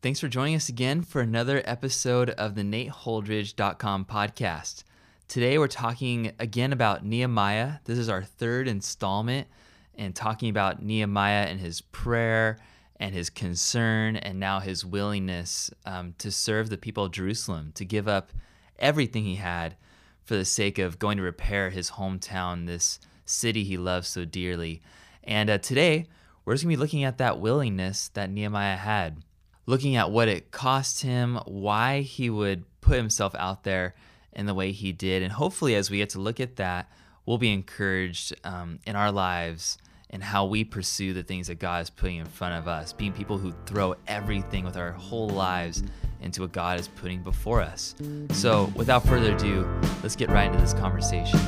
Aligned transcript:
Thanks 0.00 0.20
for 0.20 0.28
joining 0.28 0.54
us 0.54 0.68
again 0.68 1.02
for 1.02 1.20
another 1.20 1.60
episode 1.64 2.30
of 2.30 2.54
the 2.54 2.62
NateHoldridge.com 2.62 4.04
podcast. 4.04 4.84
Today 5.26 5.58
we're 5.58 5.66
talking 5.66 6.30
again 6.38 6.72
about 6.72 7.04
Nehemiah. 7.04 7.80
This 7.82 7.98
is 7.98 8.08
our 8.08 8.22
third 8.22 8.68
installment 8.68 9.48
and 9.96 10.14
talking 10.14 10.50
about 10.50 10.80
Nehemiah 10.80 11.46
and 11.46 11.58
his 11.58 11.80
prayer 11.80 12.60
and 13.00 13.12
his 13.12 13.28
concern 13.28 14.14
and 14.14 14.38
now 14.38 14.60
his 14.60 14.86
willingness 14.86 15.68
um, 15.84 16.14
to 16.18 16.30
serve 16.30 16.70
the 16.70 16.78
people 16.78 17.06
of 17.06 17.10
Jerusalem, 17.10 17.72
to 17.74 17.84
give 17.84 18.06
up 18.06 18.30
everything 18.78 19.24
he 19.24 19.34
had 19.34 19.74
for 20.22 20.36
the 20.36 20.44
sake 20.44 20.78
of 20.78 21.00
going 21.00 21.16
to 21.16 21.24
repair 21.24 21.70
his 21.70 21.90
hometown, 21.90 22.66
this 22.68 23.00
city 23.24 23.64
he 23.64 23.76
loves 23.76 24.06
so 24.06 24.24
dearly. 24.24 24.80
And 25.24 25.50
uh, 25.50 25.58
today 25.58 26.06
we're 26.44 26.54
just 26.54 26.62
going 26.62 26.76
to 26.76 26.76
be 26.76 26.80
looking 26.80 27.02
at 27.02 27.18
that 27.18 27.40
willingness 27.40 28.10
that 28.10 28.30
Nehemiah 28.30 28.76
had 28.76 29.24
looking 29.68 29.96
at 29.96 30.10
what 30.10 30.28
it 30.28 30.50
cost 30.50 31.02
him, 31.02 31.38
why 31.44 32.00
he 32.00 32.30
would 32.30 32.64
put 32.80 32.96
himself 32.96 33.34
out 33.34 33.64
there 33.64 33.94
in 34.32 34.46
the 34.46 34.54
way 34.54 34.72
he 34.72 34.92
did. 34.92 35.22
And 35.22 35.30
hopefully, 35.30 35.74
as 35.74 35.90
we 35.90 35.98
get 35.98 36.08
to 36.10 36.18
look 36.18 36.40
at 36.40 36.56
that, 36.56 36.90
we'll 37.26 37.36
be 37.36 37.52
encouraged 37.52 38.34
um, 38.44 38.78
in 38.86 38.96
our 38.96 39.12
lives 39.12 39.76
and 40.08 40.24
how 40.24 40.46
we 40.46 40.64
pursue 40.64 41.12
the 41.12 41.22
things 41.22 41.48
that 41.48 41.58
God 41.58 41.82
is 41.82 41.90
putting 41.90 42.16
in 42.16 42.24
front 42.24 42.54
of 42.54 42.66
us, 42.66 42.94
being 42.94 43.12
people 43.12 43.36
who 43.36 43.52
throw 43.66 43.94
everything 44.06 44.64
with 44.64 44.78
our 44.78 44.92
whole 44.92 45.28
lives 45.28 45.82
into 46.22 46.40
what 46.40 46.52
God 46.52 46.80
is 46.80 46.88
putting 46.88 47.22
before 47.22 47.60
us. 47.60 47.94
So, 48.30 48.72
without 48.74 49.04
further 49.06 49.34
ado, 49.34 49.68
let's 50.02 50.16
get 50.16 50.30
right 50.30 50.46
into 50.46 50.58
this 50.58 50.72
conversation. 50.72 51.38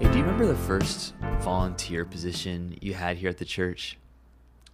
Hey, 0.00 0.10
do 0.10 0.18
you 0.18 0.24
remember 0.24 0.46
the 0.46 0.58
first 0.66 1.14
volunteer 1.42 2.04
position 2.04 2.76
you 2.80 2.94
had 2.94 3.18
here 3.18 3.30
at 3.30 3.38
the 3.38 3.44
church? 3.44 3.96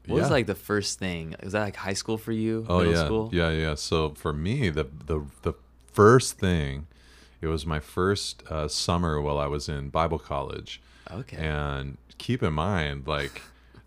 What 0.06 0.20
was 0.20 0.30
like 0.30 0.46
the 0.46 0.54
first 0.54 0.98
thing? 0.98 1.34
Was 1.42 1.52
that 1.52 1.62
like 1.62 1.76
high 1.76 1.94
school 1.94 2.18
for 2.18 2.32
you? 2.32 2.66
Oh 2.68 2.78
Middle 2.78 2.92
yeah, 2.94 3.04
school? 3.04 3.30
yeah, 3.32 3.50
yeah. 3.50 3.74
So 3.74 4.10
for 4.10 4.32
me, 4.32 4.68
the 4.70 4.84
the 5.06 5.24
the 5.42 5.54
first 5.92 6.38
thing, 6.38 6.86
it 7.40 7.46
was 7.46 7.64
my 7.64 7.80
first 7.80 8.42
uh, 8.50 8.68
summer 8.68 9.20
while 9.20 9.38
I 9.38 9.46
was 9.46 9.68
in 9.68 9.88
Bible 9.90 10.18
college. 10.18 10.82
Okay. 11.10 11.36
And 11.36 11.96
keep 12.18 12.42
in 12.42 12.52
mind, 12.54 13.06
like, 13.06 13.42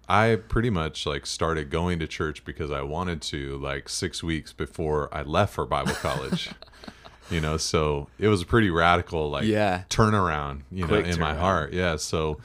I 0.08 0.38
pretty 0.48 0.70
much 0.70 1.06
like 1.06 1.26
started 1.26 1.70
going 1.70 2.00
to 2.00 2.08
church 2.08 2.46
because 2.46 2.72
I 2.72 2.82
wanted 2.82 3.22
to, 3.24 3.58
like 3.58 3.90
six 3.90 4.24
weeks 4.24 4.54
before 4.54 5.10
I 5.14 5.24
left 5.24 5.54
for 5.56 5.66
Bible 5.66 5.94
college. 5.94 6.50
you 7.30 7.42
know, 7.42 7.58
so 7.58 8.08
it 8.20 8.28
was 8.28 8.42
a 8.44 8.46
pretty 8.46 8.70
radical, 8.70 9.30
like, 9.30 9.46
Yeah. 9.46 9.84
turnaround. 9.90 10.62
You 10.72 10.86
Quick 10.88 11.06
know, 11.06 11.12
in 11.14 11.20
my 11.20 11.34
heart. 11.36 11.74
Yeah. 11.74 11.96
So 11.98 12.40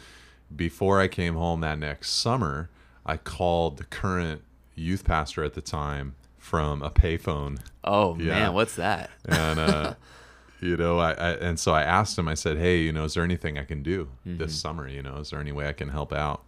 before 0.55 1.01
I 1.01 1.09
came 1.09 1.35
home 1.35 1.61
that 1.61 1.79
next 1.79 2.11
summer, 2.11 2.69
I 3.05 3.17
called 3.17 3.79
the 3.79 3.85
current 3.85 4.43
youth 4.75 5.05
pastor 5.05 5.45
at 5.45 5.55
the 5.55 5.61
time 5.61 6.15
from 6.39 6.83
a 6.83 6.91
payphone 6.91 7.59
oh 7.85 8.17
Yeah. 8.19 8.31
man, 8.31 8.55
what's 8.55 8.77
that? 8.77 9.11
and 9.27 9.59
uh, 9.59 9.95
you 10.61 10.77
know 10.77 10.99
I, 10.99 11.13
I 11.13 11.31
and 11.35 11.59
so 11.59 11.73
i 11.73 11.83
asked 11.83 12.17
him 12.19 12.27
i 12.29 12.35
said 12.35 12.57
hey 12.59 12.79
you 12.83 12.93
know 12.93 13.05
is 13.05 13.15
there 13.15 13.25
anything 13.25 13.59
i 13.59 13.65
can 13.65 13.83
do 13.83 14.09
Mm-hmm. 14.27 14.39
this 14.39 14.55
summer 14.61 14.89
you 14.89 15.03
know 15.03 15.17
is 15.19 15.31
there 15.31 15.41
any 15.41 15.53
way 15.53 15.69
i 15.69 15.73
can 15.73 15.89
help 15.89 16.13
out 16.13 16.43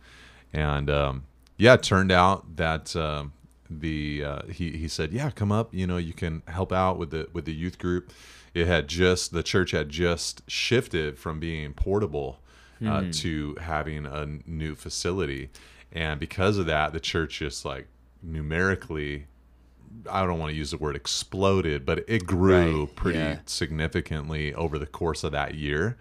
and 0.52 0.88
um, 0.91 1.24
yeah 1.56 1.74
it 1.74 1.83
turned 1.83 2.11
out 2.12 2.56
that 2.56 2.94
um, 2.96 3.33
the 3.70 4.22
uh, 4.24 4.42
he, 4.46 4.70
he 4.77 4.89
said 4.89 5.12
yeah 5.12 5.30
come 5.30 5.50
up 5.52 5.72
you 5.74 5.86
know 5.86 5.96
you 5.96 6.12
can 6.12 6.42
help 6.46 6.72
out 6.72 6.98
with 6.98 7.11
the 7.11 7.28
with 7.33 7.44
the 7.44 7.52
youth 7.55 7.78
group 7.78 8.12
it 8.55 8.66
had 8.68 8.86
just 8.89 9.33
the 9.33 9.42
church 9.42 9.72
had 9.72 9.89
just 9.89 10.42
shifted 10.48 11.18
from 11.18 11.39
being 11.41 11.72
portable 11.72 12.39
uh, 12.84 13.02
Hmm. 13.02 13.11
to 13.11 13.56
having 13.61 14.05
a 14.06 14.27
new 14.46 14.74
facility 14.74 15.48
and 15.94 16.18
because 16.20 16.58
of 16.58 16.66
that 16.66 16.92
the 16.92 17.00
church 17.00 17.38
just 17.38 17.64
like 17.64 17.86
numerically 18.22 19.26
I 20.10 20.26
don't 20.26 20.38
want 20.40 20.50
to 20.50 20.56
use 20.56 20.72
the 20.72 20.76
word 20.76 20.96
exploded, 20.96 21.86
but 21.86 22.04
it 22.08 22.26
grew 22.26 22.80
Right, 22.86 22.96
pretty 22.96 23.18
yeah. 23.20 23.38
significantly 23.46 24.52
over 24.52 24.76
the 24.76 24.86
course 24.86 25.22
of 25.22 25.30
that 25.32 25.54
year. 25.54 25.96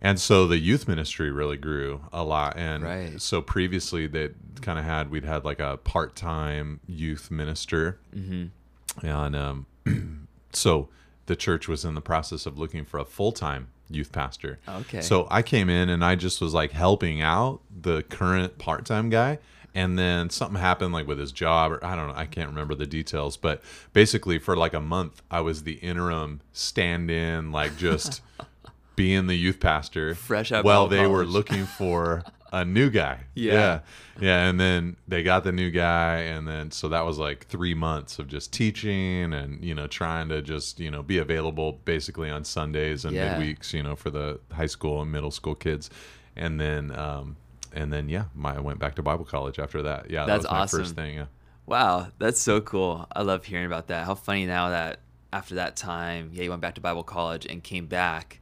And 0.00 0.18
so 0.18 0.46
the 0.46 0.56
youth 0.58 0.88
ministry 0.88 1.30
really 1.30 1.58
grew 1.58 2.00
a 2.14 2.24
lot. 2.24 2.56
And 2.56 2.82
Right. 2.82 3.20
so 3.20 3.42
previously 3.42 4.06
they 4.06 4.30
kind 4.62 4.78
of 4.78 4.86
had, 4.86 5.10
we'd 5.10 5.24
had 5.24 5.44
like 5.44 5.60
a 5.60 5.76
part 5.76 6.16
time 6.16 6.80
youth 6.86 7.30
minister. 7.30 7.98
Mm-hmm. 8.16 9.06
And 9.06 9.36
um, 9.36 9.66
so 10.54 10.88
the 11.26 11.36
church 11.36 11.68
was 11.68 11.84
in 11.84 11.94
the 11.94 12.00
process 12.00 12.46
of 12.46 12.58
looking 12.58 12.84
for 12.86 12.98
a 12.98 13.04
full 13.04 13.32
time 13.32 13.68
youth 13.90 14.12
pastor. 14.12 14.58
Okay. 14.68 15.00
So 15.00 15.26
I 15.30 15.42
came 15.42 15.68
in 15.68 15.88
and 15.88 16.04
I 16.04 16.14
just 16.14 16.40
was 16.40 16.54
like 16.54 16.72
helping 16.72 17.20
out 17.20 17.60
the 17.82 18.02
current 18.02 18.58
part 18.58 18.84
time 18.84 19.10
guy. 19.10 19.38
And 19.76 19.98
then 19.98 20.30
something 20.30 20.60
happened 20.60 20.92
like 20.92 21.08
with 21.08 21.18
his 21.18 21.32
job, 21.32 21.72
or 21.72 21.84
I 21.84 21.96
don't 21.96 22.06
know, 22.06 22.14
I 22.14 22.26
can't 22.26 22.48
remember 22.48 22.76
the 22.76 22.86
details. 22.86 23.36
But 23.36 23.60
basically, 23.92 24.38
for 24.38 24.56
like 24.56 24.72
a 24.72 24.80
month, 24.80 25.20
I 25.32 25.40
was 25.40 25.64
the 25.64 25.74
interim 25.74 26.42
stand 26.52 27.10
in, 27.10 27.50
like 27.50 27.76
just 27.76 28.22
being 28.96 29.26
the 29.26 29.34
youth 29.34 29.58
pastor. 29.58 30.14
Fresh 30.14 30.52
out 30.52 30.64
While 30.64 30.86
they 30.86 31.08
were 31.08 31.24
looking 31.24 31.66
for 31.66 32.22
a 32.60 32.64
new 32.64 32.88
guy. 32.90 33.20
Yeah. 33.34 33.52
yeah. 33.52 33.80
Yeah. 34.20 34.48
And 34.48 34.60
then 34.60 34.96
they 35.08 35.22
got 35.22 35.44
the 35.44 35.52
new 35.52 35.70
guy. 35.70 36.18
And 36.18 36.46
then 36.46 36.70
so 36.70 36.88
that 36.88 37.04
was 37.04 37.18
like 37.18 37.46
three 37.46 37.74
months 37.74 38.18
of 38.18 38.28
just 38.28 38.52
teaching 38.52 39.32
and, 39.34 39.64
you 39.64 39.74
know, 39.74 39.86
trying 39.86 40.28
to 40.28 40.40
just, 40.40 40.78
you 40.78 40.90
know, 40.90 41.02
be 41.02 41.18
available 41.18 41.72
basically 41.84 42.30
on 42.30 42.44
Sundays 42.44 43.04
and 43.04 43.14
Yeah. 43.14 43.36
midweeks, 43.38 43.72
you 43.72 43.82
know, 43.82 43.96
for 43.96 44.10
the 44.10 44.40
high 44.52 44.66
school 44.66 45.02
and 45.02 45.10
middle 45.10 45.30
school 45.32 45.54
kids. 45.54 45.90
And 46.36 46.60
then, 46.60 46.90
um, 46.96 47.36
and 47.72 47.92
then 47.92 48.08
yeah, 48.08 48.24
my, 48.34 48.56
I 48.56 48.60
went 48.60 48.78
back 48.78 48.94
to 48.96 49.02
Bible 49.02 49.24
college 49.24 49.58
after 49.58 49.82
that. 49.82 50.10
Yeah, 50.10 50.24
That's 50.26 50.44
that 50.44 50.50
was 50.50 50.52
my 50.52 50.58
awesome. 50.60 50.80
first 50.80 50.94
thing. 50.94 51.14
Yeah. 51.16 51.26
Wow, 51.66 52.08
that's 52.18 52.40
so 52.40 52.60
cool. 52.60 53.06
I 53.16 53.22
love 53.22 53.44
hearing 53.44 53.66
about 53.66 53.88
that. 53.88 54.04
How 54.06 54.14
funny 54.14 54.46
now 54.46 54.68
that 54.68 55.00
after 55.32 55.56
that 55.56 55.74
time, 55.76 56.30
yeah, 56.32 56.44
you 56.44 56.50
went 56.50 56.62
back 56.62 56.74
to 56.76 56.80
Bible 56.80 57.02
college 57.02 57.46
and 57.46 57.64
came 57.64 57.86
back, 57.86 58.40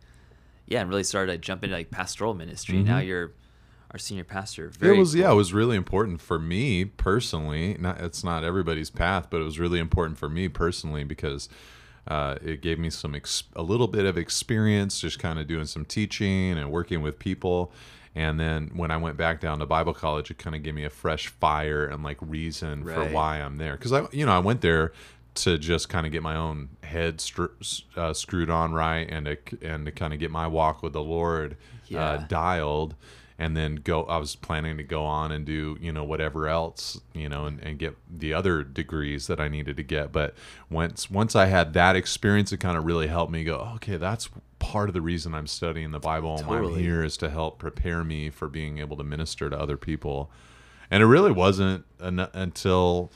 yeah, 0.67 0.81
and 0.81 0.91
really 0.91 1.05
started 1.05 1.33
to 1.33 1.39
jump 1.39 1.65
into 1.65 1.77
like 1.77 1.91
pastoral 1.91 2.35
ministry. 2.35 2.83
Now 2.83 2.99
you're 2.99 3.33
our 3.93 3.99
senior 3.99 4.25
pastor. 4.25 4.69
Very 4.71 4.97
it 4.97 4.99
was 4.99 5.15
yeah, 5.15 5.31
it 5.31 5.35
was 5.35 5.53
really 5.53 5.77
important 5.77 6.21
for 6.21 6.39
me 6.39 6.85
personally. 6.85 7.77
Not 7.79 8.01
it's 8.01 8.25
not 8.25 8.43
everybody's 8.45 8.91
path, 8.91 9.29
but 9.31 9.41
it 9.41 9.45
was 9.45 9.59
really 9.59 9.79
important 9.79 10.19
for 10.19 10.29
me 10.29 10.49
personally 10.49 11.05
because 11.05 11.49
uh, 12.09 12.37
it 12.43 12.63
gave 12.63 12.79
me 12.79 12.91
some 12.91 13.15
ex- 13.15 13.45
a 13.55 13.63
little 13.63 13.87
bit 13.87 14.05
of 14.07 14.17
experience, 14.19 15.01
just 15.01 15.19
kind 15.19 15.39
of 15.39 15.47
doing 15.47 15.67
some 15.67 15.85
teaching 15.85 16.53
and 16.53 16.71
working 16.71 17.03
with 17.03 17.19
people. 17.19 17.73
And 18.15 18.39
then 18.39 18.71
when 18.75 18.91
I 18.91 18.97
went 18.97 19.17
back 19.17 19.41
down 19.41 19.61
to 19.61 19.67
Bible 19.67 19.95
college, 19.95 20.31
it 20.31 20.37
kind 20.37 20.55
of 20.57 20.63
gave 20.63 20.75
me 20.75 20.85
a 20.85 20.91
fresh 20.91 21.29
fire 21.29 21.87
and 21.87 22.03
like 22.03 22.19
reason 22.21 22.85
for 22.85 23.05
why 23.07 23.37
I'm 23.39 23.57
there. 23.57 23.73
Because 23.73 23.93
I, 23.93 24.07
you 24.13 24.27
know, 24.27 24.33
I 24.33 24.39
went 24.41 24.61
there 24.61 24.93
to 25.35 25.57
just 25.57 25.89
kind 25.89 26.05
of 26.05 26.13
get 26.13 26.23
my 26.23 26.37
own 26.37 26.69
head 26.83 27.23
uh, 27.97 28.13
screwed 28.13 28.51
on 28.51 28.73
right 28.75 29.09
and 29.11 29.25
to, 29.25 29.39
and 29.63 29.87
to 29.87 29.93
kind 29.93 30.13
of 30.13 30.19
get 30.19 30.31
my 30.31 30.47
walk 30.47 30.83
with 30.83 30.93
the 30.93 31.03
Lord 31.03 31.57
Yeah. 31.89 32.05
uh, 32.05 32.17
dialed 32.29 32.95
and 33.39 33.57
then 33.57 33.77
go 33.77 34.05
i 34.05 34.17
was 34.17 34.37
planning 34.37 34.77
to 34.77 34.83
go 34.83 35.05
on 35.05 35.33
and 35.33 35.45
do 35.45 35.77
you 35.81 35.93
know 35.93 36.05
whatever 36.05 36.49
else 36.49 37.01
you 37.15 37.29
know 37.29 37.47
and, 37.47 37.61
and 37.61 37.79
get 37.79 37.97
the 38.11 38.33
other 38.33 38.63
degrees 38.63 39.27
that 39.27 39.41
i 39.41 39.49
needed 39.49 39.77
to 39.77 39.83
get. 39.83 40.13
But 40.13 40.35
once 40.71 41.11
once 41.11 41.35
i 41.35 41.47
had 41.47 41.73
that 41.75 41.97
experience 41.97 42.53
it 42.53 42.59
kind 42.59 42.77
of 42.77 42.85
really 42.85 43.07
helped 43.07 43.33
me 43.33 43.45
go 43.45 43.73
okay 43.77 43.97
that's 43.97 44.29
part 44.59 44.89
of 44.89 44.95
the 44.95 45.01
reason 45.01 45.35
i'm 45.35 45.47
studying 45.47 45.91
the 45.91 45.99
bible 45.99 46.37
and 46.37 46.47
why 46.47 46.59
i'm 46.59 46.75
here 46.77 47.03
is 47.03 47.17
to 47.17 47.29
help 47.29 47.59
prepare 47.59 48.05
me 48.05 48.31
for 48.31 48.49
being 48.49 48.79
able 48.79 48.97
to 48.97 49.05
minister 49.05 49.51
to 49.51 49.59
other 49.59 49.77
people. 49.77 50.31
And 50.91 51.03
it 51.03 51.07
really 51.07 51.33
wasn't 51.33 51.85
an, 52.01 52.21
until 52.35 53.11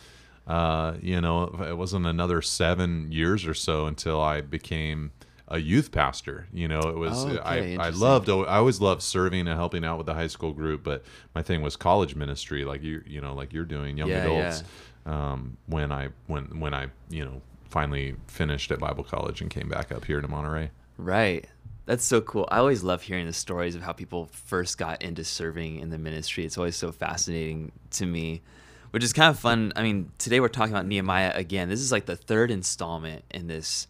uh, 0.46 0.94
you 1.02 1.20
know 1.20 1.64
it 1.68 1.76
wasn't 1.76 2.06
another 2.06 2.40
seven 2.40 3.10
years 3.10 3.46
or 3.46 3.54
so 3.54 3.86
until 3.86 4.20
i 4.20 4.40
became 4.40 5.10
a 5.48 5.58
youth 5.58 5.92
pastor 5.92 6.46
you 6.52 6.66
know 6.66 6.80
it 6.80 6.96
was 6.96 7.24
Okay, 7.24 7.76
I, 7.76 7.86
I 7.86 7.90
loved 7.90 8.28
I 8.28 8.56
always 8.56 8.80
loved 8.80 9.02
serving 9.02 9.46
and 9.46 9.56
helping 9.56 9.84
out 9.84 9.96
with 9.96 10.06
the 10.06 10.14
high 10.14 10.26
school 10.26 10.52
group, 10.52 10.82
but 10.82 11.04
my 11.34 11.42
thing 11.42 11.62
was 11.62 11.76
college 11.76 12.14
ministry, 12.14 12.64
like 12.64 12.82
you 12.82 13.02
you 13.06 13.20
know, 13.20 13.34
like 13.34 13.52
you're 13.52 13.64
doing 13.64 13.96
young 13.96 14.08
Yeah, 14.08 14.22
adults. 14.22 14.64
Um, 15.04 15.56
when 15.66 15.92
I 15.92 16.08
when 16.26 16.60
when 16.60 16.74
I 16.74 16.88
you 17.08 17.24
know 17.24 17.42
finally 17.68 18.16
finished 18.26 18.70
at 18.70 18.78
Bible 18.78 19.04
college 19.04 19.40
and 19.40 19.50
came 19.50 19.68
back 19.68 19.92
up 19.92 20.04
here 20.04 20.20
to 20.20 20.28
Monterey. 20.28 20.70
Right. 20.98 21.46
That's 21.84 22.04
so 22.04 22.20
cool. 22.20 22.48
I 22.50 22.58
always 22.58 22.82
love 22.82 23.02
hearing 23.02 23.26
the 23.26 23.32
stories 23.32 23.76
of 23.76 23.82
how 23.82 23.92
people 23.92 24.26
first 24.32 24.76
got 24.78 25.02
into 25.02 25.22
serving 25.24 25.78
in 25.78 25.90
the 25.90 25.98
ministry. 25.98 26.44
It's 26.44 26.58
always 26.58 26.74
so 26.74 26.90
fascinating 26.90 27.70
to 27.92 28.06
me, 28.06 28.42
which 28.90 29.04
is 29.04 29.12
kind 29.12 29.30
of 29.30 29.38
fun. 29.38 29.72
I 29.76 29.82
mean, 29.82 30.10
today 30.18 30.40
we're 30.40 30.48
talking 30.48 30.72
about 30.72 30.86
Nehemiah 30.86 31.32
again. 31.34 31.68
This 31.68 31.80
is 31.80 31.92
like 31.92 32.06
the 32.06 32.16
third 32.16 32.50
installment 32.50 33.24
in 33.30 33.46
this 33.46 33.86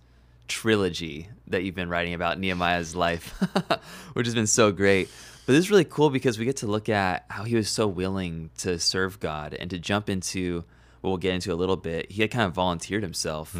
trilogy 0.49 1.29
that 1.49 1.63
you've 1.63 1.75
been 1.75 1.89
writing 1.89 2.15
about 2.15 2.39
Nehemiah's 2.39 2.95
life, 2.95 3.29
which 4.15 4.27
has 4.27 4.35
been 4.35 4.47
so 4.47 4.73
great. 4.73 5.09
But 5.47 5.53
this 5.53 5.61
is 5.61 5.71
really 5.71 5.85
cool 5.85 6.11
because 6.11 6.39
we 6.39 6.45
get 6.45 6.57
to 6.59 6.67
look 6.67 6.89
at 6.89 7.25
how 7.29 7.45
he 7.45 7.55
was 7.55 7.69
so 7.69 7.87
willing 7.87 8.51
to 8.59 8.79
serve 8.79 9.21
God 9.21 9.55
and 9.55 9.71
to 9.71 9.79
jump 9.79 10.11
into 10.11 10.65
what 11.01 11.11
we'll 11.11 11.19
get 11.19 11.35
into 11.35 11.53
a 11.53 11.55
little 11.55 11.77
bit. 11.77 12.11
He 12.11 12.23
had 12.23 12.31
kind 12.31 12.47
of 12.47 12.53
volunteered 12.53 13.03
himself 13.03 13.55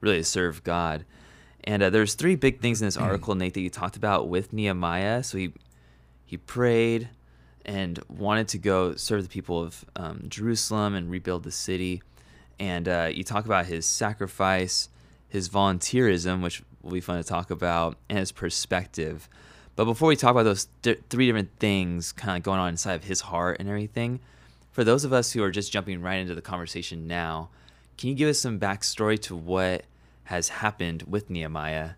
really 0.00 0.18
to 0.18 0.24
serve 0.24 0.62
God. 0.64 1.04
And 1.64 1.82
uh, 1.82 1.90
there's 1.90 2.14
three 2.14 2.36
big 2.36 2.60
things 2.60 2.80
in 2.80 2.86
this 2.86 2.96
article, 2.96 3.34
Nate, 3.34 3.54
that 3.54 3.60
you 3.60 3.70
talked 3.70 3.96
about 3.96 4.28
with 4.28 4.52
Nehemiah. 4.52 5.22
So 5.22 5.38
he 5.38 5.52
he 6.24 6.36
prayed, 6.36 7.08
and 7.64 7.98
wanted 8.08 8.48
to 8.48 8.58
go 8.58 8.94
serve 8.94 9.22
the 9.22 9.28
people 9.28 9.62
of 9.62 9.84
um, 9.96 10.24
Jerusalem 10.28 10.94
and 10.94 11.10
rebuild 11.10 11.42
the 11.42 11.50
city. 11.50 12.02
And 12.58 12.88
uh, 12.88 13.10
you 13.12 13.24
talk 13.24 13.44
about 13.46 13.66
his 13.66 13.86
sacrifice, 13.86 14.88
his 15.30 15.48
volunteerism, 15.48 16.42
which 16.42 16.62
will 16.82 16.92
be 16.92 17.00
fun 17.00 17.16
to 17.16 17.26
talk 17.26 17.50
about, 17.50 17.96
and 18.08 18.18
his 18.18 18.32
perspective. 18.32 19.28
But 19.76 19.86
before 19.86 20.08
we 20.08 20.16
talk 20.16 20.32
about 20.32 20.42
those 20.42 20.68
th- 20.82 21.00
three 21.08 21.26
different 21.26 21.58
things 21.58 22.12
kind 22.12 22.36
of 22.36 22.42
going 22.42 22.60
on 22.60 22.68
inside 22.68 22.94
of 22.94 23.04
his 23.04 23.22
heart 23.22 23.58
and 23.60 23.68
everything, 23.68 24.20
for 24.72 24.84
those 24.84 25.04
of 25.04 25.12
us 25.12 25.32
who 25.32 25.42
are 25.42 25.50
just 25.50 25.72
jumping 25.72 26.02
right 26.02 26.16
into 26.16 26.34
the 26.34 26.42
conversation 26.42 27.06
now, 27.06 27.48
can 27.96 28.08
you 28.08 28.14
give 28.14 28.28
us 28.28 28.38
some 28.38 28.58
backstory 28.58 29.18
to 29.22 29.36
what 29.36 29.84
has 30.24 30.48
happened 30.48 31.04
with 31.04 31.30
Nehemiah 31.30 31.90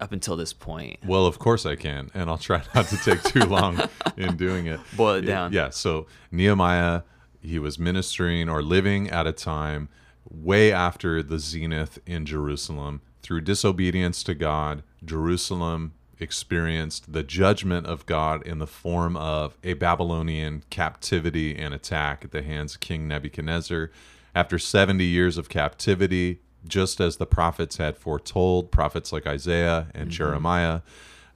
up 0.00 0.12
until 0.12 0.36
this 0.36 0.52
point? 0.52 0.98
Well, 1.06 1.26
of 1.26 1.38
course 1.38 1.64
I 1.64 1.76
can, 1.76 2.10
and 2.14 2.28
I'll 2.28 2.38
try 2.38 2.62
not 2.74 2.86
to 2.88 2.96
take 2.96 3.22
too 3.22 3.44
long 3.44 3.80
in 4.16 4.36
doing 4.36 4.66
it. 4.66 4.80
Boil 4.96 5.16
it 5.16 5.22
down. 5.22 5.52
Yeah. 5.52 5.70
So 5.70 6.06
Nehemiah, 6.30 7.02
he 7.40 7.58
was 7.58 7.78
ministering 7.78 8.48
or 8.48 8.62
living 8.62 9.10
at 9.10 9.26
a 9.26 9.32
time 9.32 9.88
way 10.32 10.72
after 10.72 11.22
the 11.22 11.38
zenith 11.38 11.98
in 12.06 12.26
Jerusalem. 12.26 13.00
Through 13.22 13.42
disobedience 13.42 14.22
to 14.24 14.34
God, 14.34 14.82
Jerusalem 15.04 15.92
experienced 16.18 17.12
the 17.12 17.22
judgment 17.22 17.86
of 17.86 18.06
God 18.06 18.46
in 18.46 18.58
the 18.58 18.66
form 18.66 19.16
of 19.16 19.58
a 19.62 19.74
Babylonian 19.74 20.62
captivity 20.70 21.56
and 21.56 21.74
attack 21.74 22.24
at 22.24 22.30
the 22.30 22.42
hands 22.42 22.74
of 22.74 22.80
King 22.80 23.08
Nebuchadnezzar. 23.08 23.90
After 24.34 24.58
70 24.58 25.04
years 25.04 25.36
of 25.36 25.48
captivity, 25.48 26.40
just 26.66 27.00
as 27.00 27.16
the 27.16 27.26
prophets 27.26 27.76
had 27.76 27.96
foretold, 27.96 28.70
prophets 28.70 29.12
like 29.12 29.26
Isaiah 29.26 29.88
and 29.94 30.04
mm-hmm. 30.04 30.16
Jeremiah, 30.16 30.80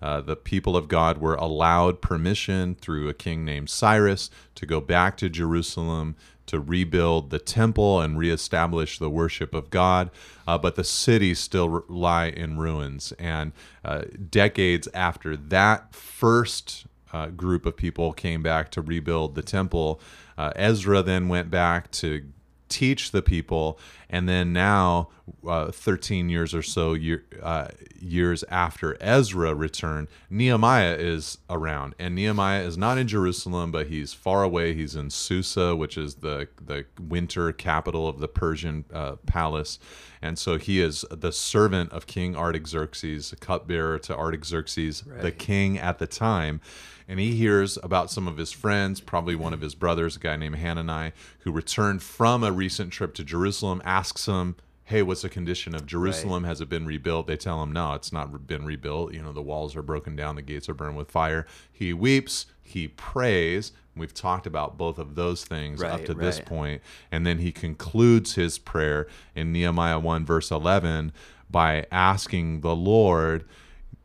uh, 0.00 0.20
the 0.20 0.36
people 0.36 0.76
of 0.76 0.88
God 0.88 1.18
were 1.18 1.34
allowed 1.34 2.00
permission 2.00 2.74
through 2.74 3.08
a 3.08 3.14
king 3.14 3.44
named 3.44 3.70
Cyrus 3.70 4.30
to 4.54 4.66
go 4.66 4.80
back 4.80 5.16
to 5.18 5.28
Jerusalem 5.28 6.16
to 6.46 6.60
rebuild 6.60 7.30
the 7.30 7.38
temple 7.38 8.00
and 8.00 8.18
reestablish 8.18 8.98
the 8.98 9.10
worship 9.10 9.52
of 9.52 9.70
God. 9.70 10.10
Uh, 10.46 10.56
but 10.56 10.76
the 10.76 10.84
cities 10.84 11.38
still 11.38 11.84
lie 11.88 12.26
in 12.26 12.58
ruins. 12.58 13.12
And 13.18 13.52
uh, 13.84 14.02
decades 14.30 14.88
after 14.94 15.36
that 15.36 15.94
first 15.94 16.86
uh, 17.12 17.28
group 17.28 17.66
of 17.66 17.76
people 17.76 18.12
came 18.12 18.42
back 18.42 18.70
to 18.72 18.80
rebuild 18.80 19.34
the 19.34 19.42
temple, 19.42 20.00
uh, 20.38 20.52
Ezra 20.54 21.02
then 21.02 21.28
went 21.28 21.50
back 21.50 21.90
to 21.92 22.24
teach 22.68 23.10
the 23.10 23.22
people 23.22 23.78
and 24.08 24.28
then 24.28 24.52
now 24.52 25.08
uh, 25.46 25.70
13 25.72 26.28
years 26.28 26.54
or 26.54 26.62
so 26.62 26.92
year, 26.94 27.24
uh, 27.42 27.68
years 27.98 28.44
after 28.48 28.96
ezra 29.00 29.54
returned 29.54 30.08
nehemiah 30.30 30.94
is 30.94 31.38
around. 31.50 31.94
And 31.98 32.14
nehemiah 32.14 32.62
is 32.62 32.78
not 32.78 32.98
in 32.98 33.08
jerusalem 33.08 33.72
but 33.72 33.88
he's 33.88 34.12
far 34.12 34.42
away. 34.42 34.74
He's 34.74 34.94
in 34.94 35.10
susa 35.10 35.74
which 35.74 35.98
is 35.98 36.16
the, 36.16 36.48
the 36.64 36.86
winter 37.00 37.52
capital 37.52 38.08
of 38.08 38.20
the 38.20 38.28
persian 38.28 38.84
uh, 38.92 39.16
palace. 39.26 39.78
And 40.22 40.38
so 40.38 40.58
he 40.58 40.80
is 40.80 41.04
the 41.10 41.32
servant 41.32 41.92
of 41.92 42.06
king 42.06 42.36
artaxerxes 42.36 43.32
a 43.32 43.36
cupbearer 43.36 43.98
to 44.00 44.16
artaxerxes 44.16 45.02
the 45.20 45.32
king 45.32 45.78
at 45.78 45.98
the 45.98 46.06
time 46.06 46.60
and 47.08 47.20
he 47.20 47.36
hears 47.36 47.78
about 47.82 48.10
some 48.10 48.26
of 48.26 48.36
his 48.36 48.52
friends, 48.52 49.00
probably 49.00 49.36
one 49.36 49.52
of 49.52 49.60
his 49.60 49.74
brothers, 49.74 50.16
a 50.16 50.18
guy 50.18 50.36
named 50.36 50.56
Hanani, 50.56 51.12
who 51.40 51.52
returned 51.52 52.02
from 52.02 52.42
a 52.42 52.50
recent 52.50 52.92
trip 52.92 53.14
to 53.14 53.24
Jerusalem, 53.24 53.80
asks 53.84 54.26
him, 54.26 54.56
Hey, 54.84 55.02
what's 55.02 55.22
the 55.22 55.28
condition 55.28 55.74
of 55.74 55.84
Jerusalem? 55.84 56.44
Has 56.44 56.60
it 56.60 56.68
been 56.68 56.86
rebuilt? 56.86 57.26
They 57.26 57.36
tell 57.36 57.62
him, 57.62 57.72
No, 57.72 57.94
it's 57.94 58.12
not 58.12 58.46
been 58.46 58.64
rebuilt. 58.64 59.12
You 59.14 59.22
know, 59.22 59.32
the 59.32 59.42
walls 59.42 59.74
are 59.76 59.82
broken 59.82 60.14
down, 60.14 60.36
the 60.36 60.42
gates 60.42 60.68
are 60.68 60.74
burned 60.74 60.96
with 60.96 61.10
fire. 61.10 61.46
He 61.72 61.92
weeps, 61.92 62.46
he 62.62 62.88
prays. 62.88 63.72
We've 63.96 64.14
talked 64.14 64.46
about 64.46 64.76
both 64.76 64.98
of 64.98 65.14
those 65.14 65.44
things 65.44 65.82
up 65.82 65.90
Right, 65.90 66.06
to 66.06 66.14
this 66.14 66.38
point. 66.38 66.82
And 67.10 67.26
then 67.26 67.38
he 67.38 67.50
concludes 67.50 68.34
his 68.34 68.58
prayer 68.58 69.06
in 69.34 69.52
Nehemiah 69.52 69.98
1, 69.98 70.26
verse 70.26 70.50
11, 70.50 71.12
by 71.50 71.86
asking 71.90 72.60
the 72.60 72.76
Lord 72.76 73.44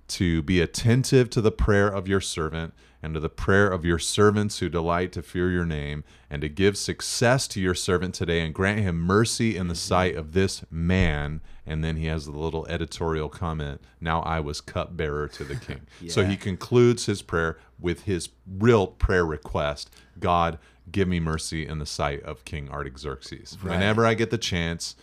to 0.08 0.42
be 0.42 0.62
attentive 0.62 1.30
to 1.32 1.42
the 1.42 1.52
prayer 1.52 1.88
of 1.88 2.08
your 2.08 2.22
servant 2.22 2.74
and 3.02 3.14
to 3.14 3.20
the 3.20 3.30
prayer 3.30 3.68
of 3.68 3.86
your 3.86 4.00
servants 4.00 4.60
who 4.60 4.70
delight 4.70 5.12
to 5.14 5.22
fear 5.22 5.50
your 5.50 5.66
name, 5.66 6.04
and 6.30 6.42
to 6.42 6.50
give 6.50 6.78
success 6.78 7.48
to 7.50 7.60
your 7.60 7.74
servant 7.74 8.16
today 8.16 8.42
and 8.42 8.54
grant 8.54 8.80
him 8.80 8.98
mercy 8.98 9.58
in 9.58 9.68
the 9.68 9.76
sight 9.76 10.16
of 10.16 10.34
this 10.34 10.64
man. 10.70 11.42
And 11.66 11.84
then 11.84 11.98
he 11.98 12.06
has 12.08 12.26
the 12.26 12.32
little 12.32 12.66
editorial 12.68 13.30
comment 13.30 13.82
Now 14.00 14.22
I 14.22 14.40
was 14.40 14.62
cupbearer 14.62 15.28
to 15.30 15.44
the 15.44 15.56
king. 15.56 15.82
So 16.10 16.26
he 16.26 16.36
concludes 16.36 17.06
his 17.06 17.22
prayer 17.22 17.58
with 17.80 18.04
his 18.04 18.30
real 18.48 18.88
prayer 18.88 19.26
request 19.26 19.90
God, 20.20 20.60
give 20.92 21.08
me 21.08 21.20
mercy 21.20 21.66
in 21.66 21.80
the 21.80 21.86
sight 21.86 22.22
of 22.24 22.46
King 22.46 22.70
Artaxerxes. 22.70 23.58
Right. 23.62 23.72
Whenever 23.72 24.06
I 24.06 24.14
get 24.14 24.30
the 24.30 24.38
chance, 24.38 24.96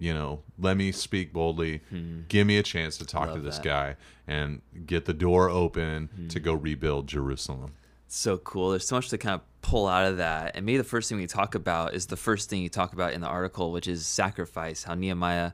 you 0.00 0.12
know, 0.14 0.40
let 0.58 0.76
me 0.76 0.90
speak 0.90 1.32
boldly. 1.32 1.82
Give 2.28 2.46
me 2.46 2.56
a 2.56 2.62
chance 2.62 2.96
to 2.98 3.04
talk 3.06 3.28
to 3.34 3.38
Hmm. 3.38 3.44
This 3.44 3.56
that. 3.58 3.64
guy 3.64 3.96
and 4.26 4.62
get 4.86 5.04
the 5.04 5.12
door 5.12 5.48
open 5.50 6.08
Hmm. 6.16 6.28
to 6.28 6.40
go 6.40 6.54
rebuild 6.54 7.06
Jerusalem. 7.06 7.72
so 8.12 8.38
cool. 8.38 8.70
There's 8.70 8.88
so 8.88 8.96
much 8.96 9.08
to 9.10 9.18
kind 9.18 9.34
of 9.36 9.40
pull 9.62 9.86
out 9.86 10.04
of 10.04 10.16
that. 10.16 10.56
And 10.56 10.66
maybe 10.66 10.78
the 10.78 10.82
first 10.84 11.08
thing 11.08 11.18
we 11.18 11.28
talk 11.28 11.54
about 11.54 11.94
is 11.94 12.06
the 12.06 12.16
first 12.16 12.50
thing 12.50 12.60
you 12.60 12.68
talk 12.68 12.92
about 12.92 13.12
in 13.12 13.20
the 13.20 13.28
article, 13.28 13.70
which 13.70 13.86
is 13.86 14.04
sacrifice, 14.04 14.82
how 14.82 14.94
Nehemiah 14.94 15.52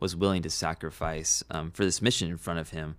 was 0.00 0.14
willing 0.14 0.42
to 0.42 0.50
sacrifice 0.50 1.42
um, 1.50 1.70
for 1.70 1.82
this 1.86 2.02
mission 2.02 2.28
in 2.28 2.36
front 2.36 2.58
of 2.58 2.70
him. 2.70 2.96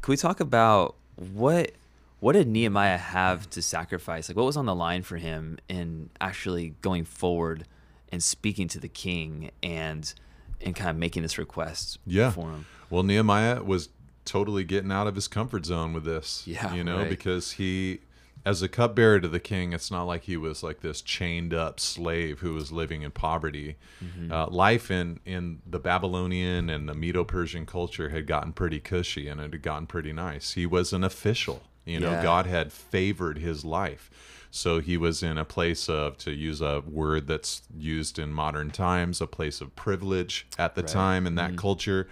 Can 0.00 0.12
we 0.12 0.16
talk 0.16 0.40
about 0.40 0.94
what 1.16 1.72
what 2.20 2.32
did 2.32 2.48
Nehemiah 2.48 2.96
have 2.96 3.50
to 3.50 3.60
sacrifice? 3.60 4.30
Like 4.30 4.36
what 4.36 4.46
was 4.46 4.56
on 4.56 4.64
the 4.66 4.74
line 4.74 5.02
for 5.02 5.18
him 5.18 5.58
in 5.68 6.08
actually 6.20 6.74
going 6.80 7.04
forward 7.04 7.64
and 8.10 8.22
speaking 8.22 8.66
to 8.68 8.80
the 8.80 8.88
king 8.88 9.50
and 9.62 10.14
and 10.60 10.74
kind 10.74 10.90
of 10.90 10.96
making 10.96 11.22
this 11.22 11.38
request 11.38 11.98
Yeah. 12.06 12.30
for 12.30 12.50
him? 12.50 12.66
Well, 12.90 13.02
Nehemiah 13.02 13.62
was 13.62 13.88
totally 14.24 14.64
getting 14.64 14.92
out 14.92 15.06
of 15.06 15.14
his 15.14 15.28
comfort 15.28 15.64
zone 15.66 15.92
with 15.92 16.04
this. 16.04 16.42
Yeah, 16.46 16.74
You 16.74 16.84
know, 16.84 16.98
right. 16.98 17.08
because 17.08 17.52
he, 17.52 18.00
as 18.44 18.62
a 18.62 18.68
cupbearer 18.68 19.20
to 19.20 19.28
the 19.28 19.40
king, 19.40 19.72
it's 19.72 19.90
not 19.90 20.04
like 20.04 20.24
he 20.24 20.36
was 20.36 20.62
like 20.62 20.80
this 20.80 21.00
chained 21.02 21.52
up 21.54 21.80
slave 21.80 22.40
who 22.40 22.54
was 22.54 22.70
living 22.72 23.02
in 23.02 23.10
poverty. 23.10 23.76
Mm-hmm. 24.04 24.32
Uh, 24.32 24.46
life 24.48 24.90
in, 24.90 25.20
in 25.24 25.60
the 25.66 25.78
Babylonian 25.78 26.68
and 26.70 26.88
the 26.88 26.94
Medo 26.94 27.24
Persian 27.24 27.66
culture 27.66 28.08
had 28.10 28.26
gotten 28.26 28.52
pretty 28.52 28.80
cushy 28.80 29.28
and 29.28 29.40
it 29.40 29.52
had 29.52 29.62
gotten 29.62 29.86
pretty 29.86 30.12
nice. 30.12 30.52
He 30.52 30.66
was 30.66 30.92
an 30.92 31.04
official. 31.04 31.62
You 31.84 32.00
know, 32.00 32.10
Yeah. 32.10 32.22
God 32.22 32.46
had 32.46 32.70
favored 32.72 33.38
his 33.38 33.64
life. 33.64 34.10
So 34.58 34.80
he 34.80 34.96
was 34.96 35.22
in 35.22 35.38
a 35.38 35.44
place 35.44 35.88
of, 35.88 36.18
to 36.18 36.32
use 36.32 36.60
a 36.60 36.80
word 36.80 37.28
that's 37.28 37.62
used 37.78 38.18
in 38.18 38.32
modern 38.32 38.70
times, 38.70 39.20
a 39.20 39.26
place 39.28 39.60
of 39.60 39.74
privilege 39.76 40.48
at 40.58 40.74
the 40.74 40.82
time 40.82 41.28
in 41.28 41.36
that 41.36 41.56
culture. 41.56 42.08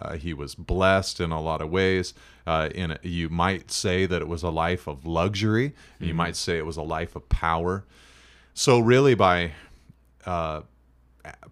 Uh, 0.00 0.14
he 0.14 0.32
was 0.32 0.54
blessed 0.54 1.18
in 1.18 1.32
a 1.32 1.40
lot 1.40 1.60
of 1.60 1.70
ways. 1.70 2.14
Uh, 2.46 2.68
in 2.72 2.92
a, 2.92 2.98
you 3.02 3.28
might 3.28 3.72
say 3.72 4.06
that 4.06 4.22
it 4.22 4.28
was 4.28 4.44
a 4.44 4.48
life 4.48 4.86
of 4.86 5.04
luxury. 5.06 5.74
You 5.98 6.14
might 6.14 6.36
say 6.36 6.56
it 6.56 6.64
was 6.64 6.76
a 6.76 6.82
life 6.82 7.16
of 7.16 7.28
power. 7.28 7.84
So 8.54 8.78
really, 8.78 9.16
by 9.16 9.52
uh, 10.24 10.62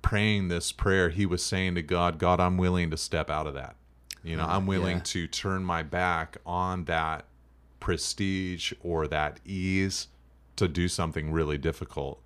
praying 0.00 0.46
this 0.46 0.70
prayer, 0.70 1.08
he 1.08 1.26
was 1.26 1.44
saying 1.44 1.74
to 1.74 1.82
God, 1.82 2.18
God, 2.18 2.38
I'm 2.38 2.56
willing 2.56 2.90
to 2.90 2.96
step 2.96 3.30
out 3.30 3.48
of 3.48 3.54
that. 3.54 3.74
You 4.22 4.36
know, 4.36 4.46
I'm 4.46 4.66
willing 4.66 4.98
yeah. 4.98 5.02
to 5.06 5.26
turn 5.26 5.64
my 5.64 5.82
back 5.82 6.36
on 6.46 6.84
that 6.84 7.24
prestige 7.80 8.72
or 8.84 9.08
that 9.08 9.40
ease 9.44 10.06
to 10.56 10.68
do 10.68 10.88
something 10.88 11.30
really 11.30 11.58
difficult. 11.58 12.22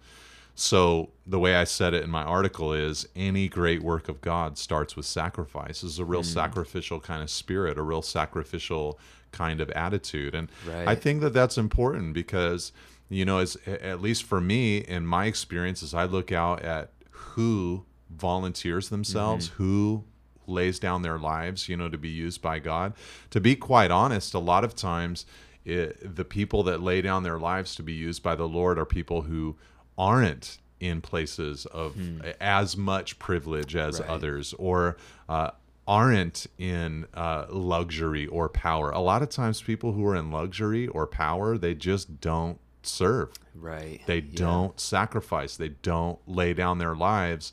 So 0.54 1.10
the 1.26 1.38
way 1.38 1.54
I 1.54 1.64
said 1.64 1.94
it 1.94 2.04
in 2.04 2.10
my 2.10 2.22
article 2.22 2.72
is 2.72 3.08
any 3.16 3.49
great 3.49 3.82
work 3.82 4.08
of 4.08 4.20
God 4.20 4.58
starts 4.58 4.96
with 4.96 5.06
sacrifice. 5.06 5.80
This 5.80 5.92
is 5.92 5.99
a 5.99 6.04
real 6.04 6.22
mm. 6.22 6.26
sacrificial 6.26 7.00
kind 7.00 7.22
of 7.22 7.30
spirit, 7.30 7.78
a 7.78 7.82
real 7.82 8.02
sacrificial 8.02 8.99
kind 9.32 9.60
of 9.60 9.70
attitude. 9.70 10.34
And 10.34 10.50
I 10.87 10.94
think 10.96 11.22
that 11.22 11.32
that's 11.32 11.56
important 11.56 12.12
because 12.14 12.72
you 13.10 13.25
know, 13.25 13.38
as 13.38 13.56
at 13.66 14.00
least 14.00 14.22
for 14.22 14.40
me 14.40 14.78
in 14.78 15.04
my 15.04 15.26
experience 15.26 15.82
as 15.82 15.92
I 15.92 16.04
look 16.04 16.30
out 16.30 16.62
at 16.62 16.92
who 17.10 17.84
volunteers 18.08 18.88
themselves, 18.88 19.49
mm-hmm. 19.49 19.62
who 19.62 20.04
lays 20.46 20.78
down 20.78 21.02
their 21.02 21.18
lives, 21.18 21.68
you 21.68 21.76
know, 21.76 21.88
to 21.88 21.99
be 21.99 22.08
used 22.08 22.40
by 22.40 22.60
God. 22.60 22.94
To 23.30 23.40
be 23.40 23.56
quite 23.56 23.90
honest, 23.90 24.32
a 24.32 24.38
lot 24.38 24.64
of 24.64 24.76
times 24.76 25.26
it, 25.70 26.16
the 26.16 26.24
people 26.24 26.62
that 26.64 26.80
lay 26.82 27.00
down 27.00 27.22
their 27.22 27.38
lives 27.38 27.74
to 27.76 27.82
be 27.82 27.92
used 27.92 28.22
by 28.22 28.34
the 28.34 28.48
Lord 28.48 28.78
are 28.78 28.84
people 28.84 29.22
who 29.22 29.56
aren't 29.96 30.58
in 30.80 31.00
places 31.00 31.66
of 31.66 31.94
as 32.40 32.76
much 32.76 33.18
privilege 33.18 33.76
as 33.76 34.00
Right. 34.00 34.08
others 34.08 34.54
or 34.58 34.96
uh, 35.28 35.50
aren't 35.86 36.46
in 36.58 37.06
uh, 37.14 37.44
luxury 37.50 38.26
or 38.26 38.48
power. 38.48 38.90
A 38.90 39.00
lot 39.00 39.22
of 39.22 39.28
times, 39.28 39.60
people 39.60 39.92
who 39.92 40.06
are 40.06 40.16
in 40.16 40.30
luxury 40.30 40.86
or 40.88 41.06
power, 41.06 41.58
they 41.58 41.74
just 41.74 42.20
don't 42.20 42.58
serve. 42.82 43.30
Right. 43.54 44.00
They 44.06 44.18
Yeah. 44.20 44.38
don't 44.38 44.80
sacrifice. 44.80 45.56
They 45.56 45.68
don't 45.82 46.18
lay 46.26 46.54
down 46.54 46.78
their 46.78 46.94
lives. 46.96 47.52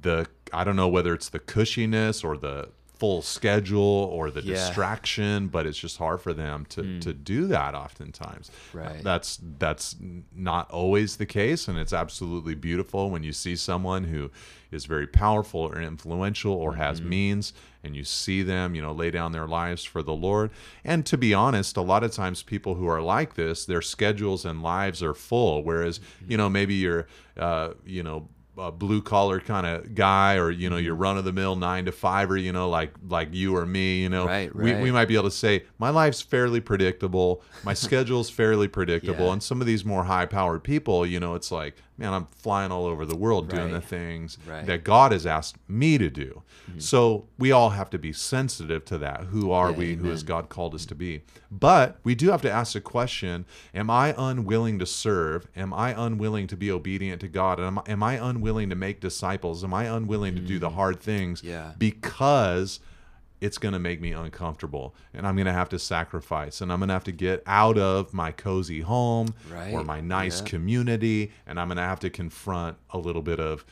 The 0.00 0.26
I 0.52 0.62
don't 0.62 0.76
know 0.76 0.88
whether 0.88 1.12
it's 1.12 1.28
the 1.30 1.40
cushiness 1.40 2.22
or 2.22 2.36
the 2.36 2.68
full 3.04 3.20
schedule 3.20 4.08
or 4.12 4.30
the 4.30 4.42
Yeah. 4.42 4.54
distraction, 4.54 5.48
but 5.48 5.66
it's 5.66 5.78
just 5.78 5.98
hard 5.98 6.22
for 6.22 6.32
them 6.32 6.64
to 6.70 6.82
hmm. 6.82 7.00
to 7.00 7.12
do 7.12 7.46
that 7.48 7.74
oftentimes. 7.74 8.50
Right. 8.72 9.02
That's 9.02 9.38
that's 9.58 9.96
not 10.34 10.70
always 10.70 11.16
the 11.16 11.26
case, 11.26 11.68
and 11.68 11.78
it's 11.78 11.92
absolutely 11.92 12.54
beautiful 12.54 13.10
when 13.10 13.22
you 13.22 13.32
see 13.32 13.56
someone 13.56 14.04
who 14.04 14.30
is 14.70 14.86
very 14.86 15.06
powerful 15.06 15.60
or 15.60 15.80
influential 15.80 16.52
or 16.52 16.76
has 16.76 17.00
mm-hmm. 17.00 17.10
means 17.10 17.52
and 17.84 17.94
you 17.94 18.02
see 18.02 18.42
them, 18.42 18.74
you 18.74 18.80
know, 18.80 18.92
lay 18.92 19.10
down 19.10 19.32
their 19.32 19.46
lives 19.46 19.84
for 19.84 20.02
the 20.02 20.14
Lord. 20.14 20.50
And 20.82 21.04
to 21.04 21.18
be 21.18 21.34
honest, 21.34 21.76
a 21.76 21.82
lot 21.82 22.02
of 22.02 22.12
times 22.12 22.42
people 22.42 22.74
who 22.76 22.86
are 22.86 23.02
like 23.02 23.34
this, 23.34 23.66
their 23.66 23.82
schedules 23.82 24.46
and 24.46 24.62
lives 24.62 25.02
are 25.02 25.12
full. 25.12 25.62
Whereas, 25.62 25.98
mm-hmm. 25.98 26.30
you 26.30 26.36
know, 26.38 26.48
maybe 26.48 26.74
you're, 26.74 27.06
uh, 27.36 27.74
you 27.84 28.02
know, 28.02 28.28
a 28.56 28.70
blue 28.70 29.02
collar 29.02 29.40
kind 29.40 29.66
of 29.66 29.94
guy, 29.94 30.36
or 30.36 30.50
you 30.50 30.70
know, 30.70 30.76
you're 30.76 30.94
mm-hmm. 30.94 31.02
run 31.02 31.18
of 31.18 31.24
the 31.24 31.32
mill 31.32 31.56
nine 31.56 31.84
to 31.86 31.92
five, 31.92 32.30
or 32.30 32.36
you 32.36 32.52
know, 32.52 32.68
like 32.68 32.92
like 33.08 33.28
you 33.32 33.56
or 33.56 33.66
me, 33.66 34.02
you 34.02 34.08
know, 34.08 34.26
Right, 34.26 34.54
we, 34.54 34.74
we 34.74 34.90
might 34.90 35.06
be 35.06 35.14
able 35.14 35.24
to 35.24 35.30
say 35.30 35.64
my 35.78 35.90
life's 35.90 36.22
fairly 36.22 36.60
predictable, 36.60 37.42
my 37.64 37.74
schedule's 37.74 38.30
fairly 38.30 38.68
predictable, 38.68 39.26
Yeah. 39.26 39.32
and 39.34 39.42
some 39.42 39.60
of 39.60 39.66
these 39.66 39.84
more 39.84 40.04
high 40.04 40.26
powered 40.26 40.64
people, 40.64 41.04
you 41.04 41.20
know, 41.20 41.34
it's 41.34 41.50
like, 41.50 41.76
man, 41.96 42.12
I'm 42.12 42.26
flying 42.36 42.72
all 42.72 42.86
over 42.86 43.04
the 43.06 43.16
world 43.16 43.48
doing 43.48 43.72
the 43.72 43.80
things 43.80 44.36
Right. 44.46 44.58
Mm-hmm. 44.58 44.66
that 44.66 44.84
God 44.84 45.12
has 45.12 45.26
asked 45.26 45.56
me 45.68 45.96
to 45.98 46.10
do. 46.10 46.42
So 46.78 47.26
we 47.38 47.52
all 47.52 47.70
have 47.70 47.88
to 47.90 47.98
be 47.98 48.12
sensitive 48.12 48.84
to 48.86 48.98
that. 48.98 49.24
Who 49.30 49.52
are 49.52 49.70
Yeah, 49.70 49.76
we? 49.76 49.94
Who 49.94 50.08
has. 50.08 50.22
God 50.24 50.48
called 50.48 50.74
us 50.74 50.86
to 50.86 50.94
be? 50.94 51.22
But 51.50 51.98
we 52.02 52.14
do 52.14 52.30
have 52.30 52.42
to 52.42 52.50
ask 52.50 52.72
the 52.72 52.80
question 52.80 53.44
Am 53.74 53.90
I 53.90 54.14
unwilling 54.18 54.78
to 54.80 54.86
serve? 54.86 55.46
Am 55.54 55.72
I 55.72 55.90
unwilling 55.96 56.46
to 56.48 56.56
be 56.56 56.70
obedient 56.70 57.20
to 57.20 57.28
God? 57.28 57.60
Am, 57.60 57.78
am 57.86 58.02
I 58.02 58.14
unwilling 58.14 58.70
to 58.70 58.74
make 58.76 59.00
disciples? 59.00 59.62
Am 59.62 59.72
I 59.74 59.84
unwilling 59.84 60.34
to 60.34 60.40
do 60.40 60.58
the 60.58 60.70
hard 60.70 61.00
things 61.00 61.42
Mm. 61.42 61.44
Yeah. 61.48 61.72
because 61.78 62.80
it's 63.44 63.58
going 63.58 63.74
to 63.74 63.78
make 63.78 64.00
me 64.00 64.12
uncomfortable 64.12 64.94
and 65.12 65.26
I'm 65.26 65.36
going 65.36 65.46
to 65.46 65.52
have 65.52 65.68
to 65.70 65.78
sacrifice 65.78 66.60
and 66.60 66.72
I'm 66.72 66.78
going 66.80 66.88
to 66.88 66.94
have 66.94 67.04
to 67.04 67.12
get 67.12 67.42
out 67.46 67.76
of 67.78 68.14
my 68.14 68.30
cozy 68.32 68.80
home 68.80 69.34
or 69.74 69.84
my 69.84 70.00
nice 70.00 70.40
yeah. 70.40 70.46
community 70.46 71.30
and 71.46 71.60
I'm 71.60 71.68
going 71.68 71.76
to 71.76 71.82
have 71.82 72.00
to 72.00 72.10
confront 72.10 72.76
a 72.90 72.98
little 72.98 73.22
bit 73.22 73.40
of 73.40 73.64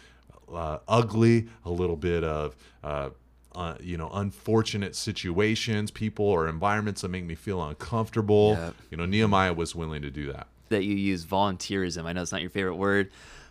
uh, 0.52 0.79
ugly, 0.87 1.49
a 1.64 1.71
little 1.71 1.97
bit 1.97 2.23
of 2.25 2.55
uh, 2.85 3.09
uh, 3.55 3.75
you 3.81 3.97
know 3.97 4.11
unfortunate 4.12 4.95
situations, 4.97 5.91
people 5.91 6.26
or 6.26 6.49
environments 6.49 7.00
that 7.02 7.09
make 7.09 7.25
me 7.25 7.35
feel 7.35 7.62
uncomfortable. 7.62 8.52
Yep. 8.59 8.75
You 8.91 8.97
know, 8.99 9.07
Nehemiah 9.07 9.55
was 9.55 9.75
willing 9.75 10.02
to 10.02 10.11
do 10.11 10.33
that. 10.33 10.47
that 10.69 10.85
you 10.85 10.95
use 10.95 11.25
volunteerism. 11.25 12.05
I 12.05 12.12
know 12.12 12.23
it's 12.23 12.33
not 12.33 12.41
your 12.43 12.50
favorite 12.50 12.76
word, 12.76 13.11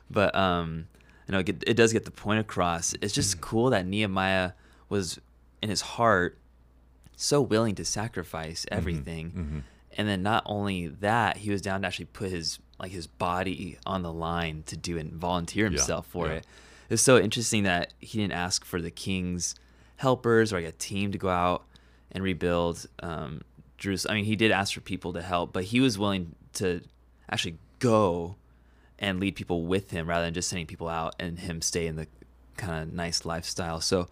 but 0.10 0.34
um, 0.36 0.88
I 1.28 1.32
know 1.34 1.40
it, 1.40 1.64
it 1.66 1.74
does 1.76 1.94
get 1.94 2.06
the 2.06 2.12
point 2.12 2.40
across. 2.40 2.94
It's 3.02 3.14
just 3.14 3.38
Mm. 3.38 3.42
cool 3.42 3.70
that 3.72 3.86
Nehemiah 3.86 4.52
was 4.90 5.20
in 5.62 5.70
his 5.70 5.82
heart 5.82 6.38
so 7.16 7.42
willing 7.42 7.76
to 7.76 7.86
sacrifice 7.86 8.66
Mm-hmm. 8.66 8.78
everything, 8.78 9.64
and 9.98 10.08
then 10.08 10.24
not 10.24 10.44
only 10.46 10.88
that, 10.88 11.38
he 11.38 11.52
was 11.52 11.62
down 11.62 11.82
to 11.82 11.88
actually 11.88 12.06
put 12.06 12.30
his 12.32 12.60
like 12.80 12.92
his 12.92 13.06
body 13.06 13.78
on 13.86 14.02
the 14.02 14.12
line 14.12 14.64
to 14.66 14.76
do 14.76 14.98
and 14.98 15.14
volunteer 15.14 15.66
himself 15.70 16.08
for 16.08 16.28
yeah. 16.28 16.34
it. 16.34 16.48
It's 16.90 17.02
so 17.04 17.20
interesting 17.20 17.64
that 17.64 17.94
he 18.00 18.18
didn't 18.20 18.34
ask 18.34 18.66
for 18.66 18.82
the 18.82 18.90
king's 18.92 19.56
helpers 19.98 20.52
or 20.52 20.58
like 20.58 20.66
a 20.66 20.72
team 20.72 21.12
to 21.12 21.18
go 21.20 21.30
out 21.30 21.64
and 22.12 22.24
rebuild 22.24 22.88
um, 23.04 23.42
Jerusalem. 23.78 24.14
I 24.14 24.16
mean, 24.16 24.26
he 24.26 24.36
did 24.36 24.52
ask 24.52 24.74
for 24.74 24.82
people 24.82 25.14
to 25.14 25.22
help, 25.22 25.54
but 25.54 25.66
he 25.66 25.80
was 25.80 26.00
willing 26.00 26.36
to 26.54 26.82
actually 27.30 27.58
go 27.80 28.36
and 28.98 29.20
lead 29.20 29.36
people 29.36 29.64
with 29.66 29.92
him 29.92 30.08
rather 30.10 30.26
than 30.26 30.34
just 30.34 30.50
sending 30.50 30.66
people 30.66 30.90
out 30.90 31.16
and 31.20 31.38
him 31.40 31.62
stay 31.62 31.86
in 31.88 31.96
the 31.98 32.08
kind 32.58 32.82
of 32.82 32.94
nice 32.94 33.26
lifestyle. 33.26 33.80
So, 33.80 34.10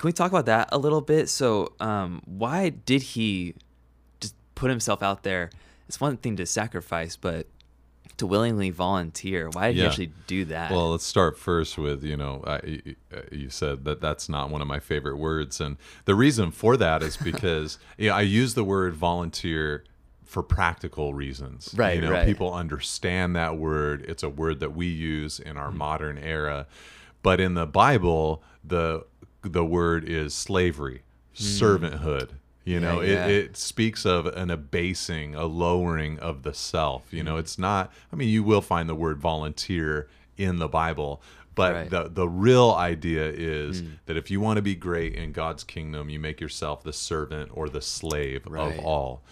can 0.00 0.08
we 0.08 0.12
talk 0.14 0.32
about 0.32 0.46
that 0.46 0.70
a 0.72 0.78
little 0.78 1.02
bit? 1.02 1.28
So, 1.28 1.74
um, 1.78 2.22
why 2.24 2.70
did 2.70 3.02
he 3.02 3.54
just 4.18 4.34
put 4.54 4.70
himself 4.70 5.02
out 5.02 5.24
there? 5.24 5.50
It's 5.88 6.00
one 6.00 6.16
thing 6.16 6.36
to 6.36 6.46
sacrifice, 6.46 7.16
but 7.16 7.46
to 8.16 8.26
willingly 8.26 8.70
volunteer, 8.70 9.50
why 9.50 9.66
did 9.68 9.76
he 9.76 9.84
actually 9.84 10.12
do 10.26 10.46
that? 10.46 10.70
Well, 10.70 10.92
let's 10.92 11.04
start 11.04 11.38
first 11.38 11.76
with 11.76 12.02
you 12.02 12.16
know 12.16 12.42
I, 12.46 12.80
uh, 13.14 13.20
you 13.30 13.50
said 13.50 13.84
that 13.84 14.00
that's 14.00 14.26
not 14.30 14.48
one 14.48 14.62
of 14.62 14.68
my 14.68 14.80
favorite 14.80 15.18
words, 15.18 15.60
and 15.60 15.76
the 16.06 16.14
reason 16.14 16.50
for 16.50 16.78
that 16.78 17.02
is 17.02 17.16
because 17.30 17.76
you 17.98 18.08
know, 18.08 18.16
I 18.16 18.22
use 18.22 18.54
the 18.54 18.64
word 18.64 18.94
volunteer 18.94 19.84
for 20.24 20.42
practical 20.42 21.12
reasons. 21.12 21.74
Right, 21.76 21.96
You 21.96 22.02
know, 22.02 22.12
right. 22.12 22.24
people 22.26 22.54
understand 22.54 23.36
that 23.36 23.58
word. 23.58 24.02
It's 24.08 24.22
a 24.22 24.30
word 24.30 24.60
that 24.60 24.74
we 24.74 24.86
use 24.86 25.38
in 25.40 25.48
Mm-hmm. 25.56 25.58
our 25.58 25.70
modern 25.70 26.16
era, 26.16 26.66
but 27.22 27.38
in 27.38 27.52
the 27.52 27.66
Bible, 27.66 28.42
the 28.64 29.04
the 29.42 29.64
word 29.64 30.04
is 30.08 30.34
slavery, 30.34 31.02
servanthood. 31.34 32.30
You. 32.64 32.74
Yeah, 32.74 32.78
know, 32.80 33.00
yeah. 33.00 33.26
it, 33.26 33.30
it 33.44 33.56
speaks 33.56 34.04
of 34.04 34.26
an 34.26 34.50
abasing, 34.50 35.34
a 35.34 35.46
lowering 35.46 36.18
of 36.18 36.42
the 36.42 36.52
self. 36.54 37.12
You 37.12 37.20
Hmm. 37.20 37.26
know, 37.26 37.36
it's 37.38 37.58
not. 37.58 37.90
I 38.12 38.16
mean, 38.16 38.28
you 38.28 38.42
will 38.42 38.60
find 38.60 38.88
the 38.88 38.94
word 38.94 39.18
volunteer 39.18 40.08
in 40.36 40.58
the 40.58 40.68
Bible, 40.68 41.22
but 41.54 41.72
Right. 41.74 41.90
the 41.90 42.08
the 42.08 42.28
real 42.28 42.70
idea 42.72 43.28
is 43.34 43.80
Hmm. 43.80 43.86
that 44.06 44.16
if 44.16 44.30
you 44.30 44.40
want 44.40 44.58
to 44.58 44.62
be 44.62 44.74
great 44.74 45.14
in 45.14 45.32
God's 45.32 45.64
kingdom, 45.64 46.10
you 46.10 46.20
make 46.20 46.40
yourself 46.40 46.82
the 46.82 46.92
servant 46.92 47.50
or 47.54 47.68
the 47.68 47.80
slave 47.80 48.42
Right. 48.46 48.78
of 48.78 48.84
all. 48.84 49.22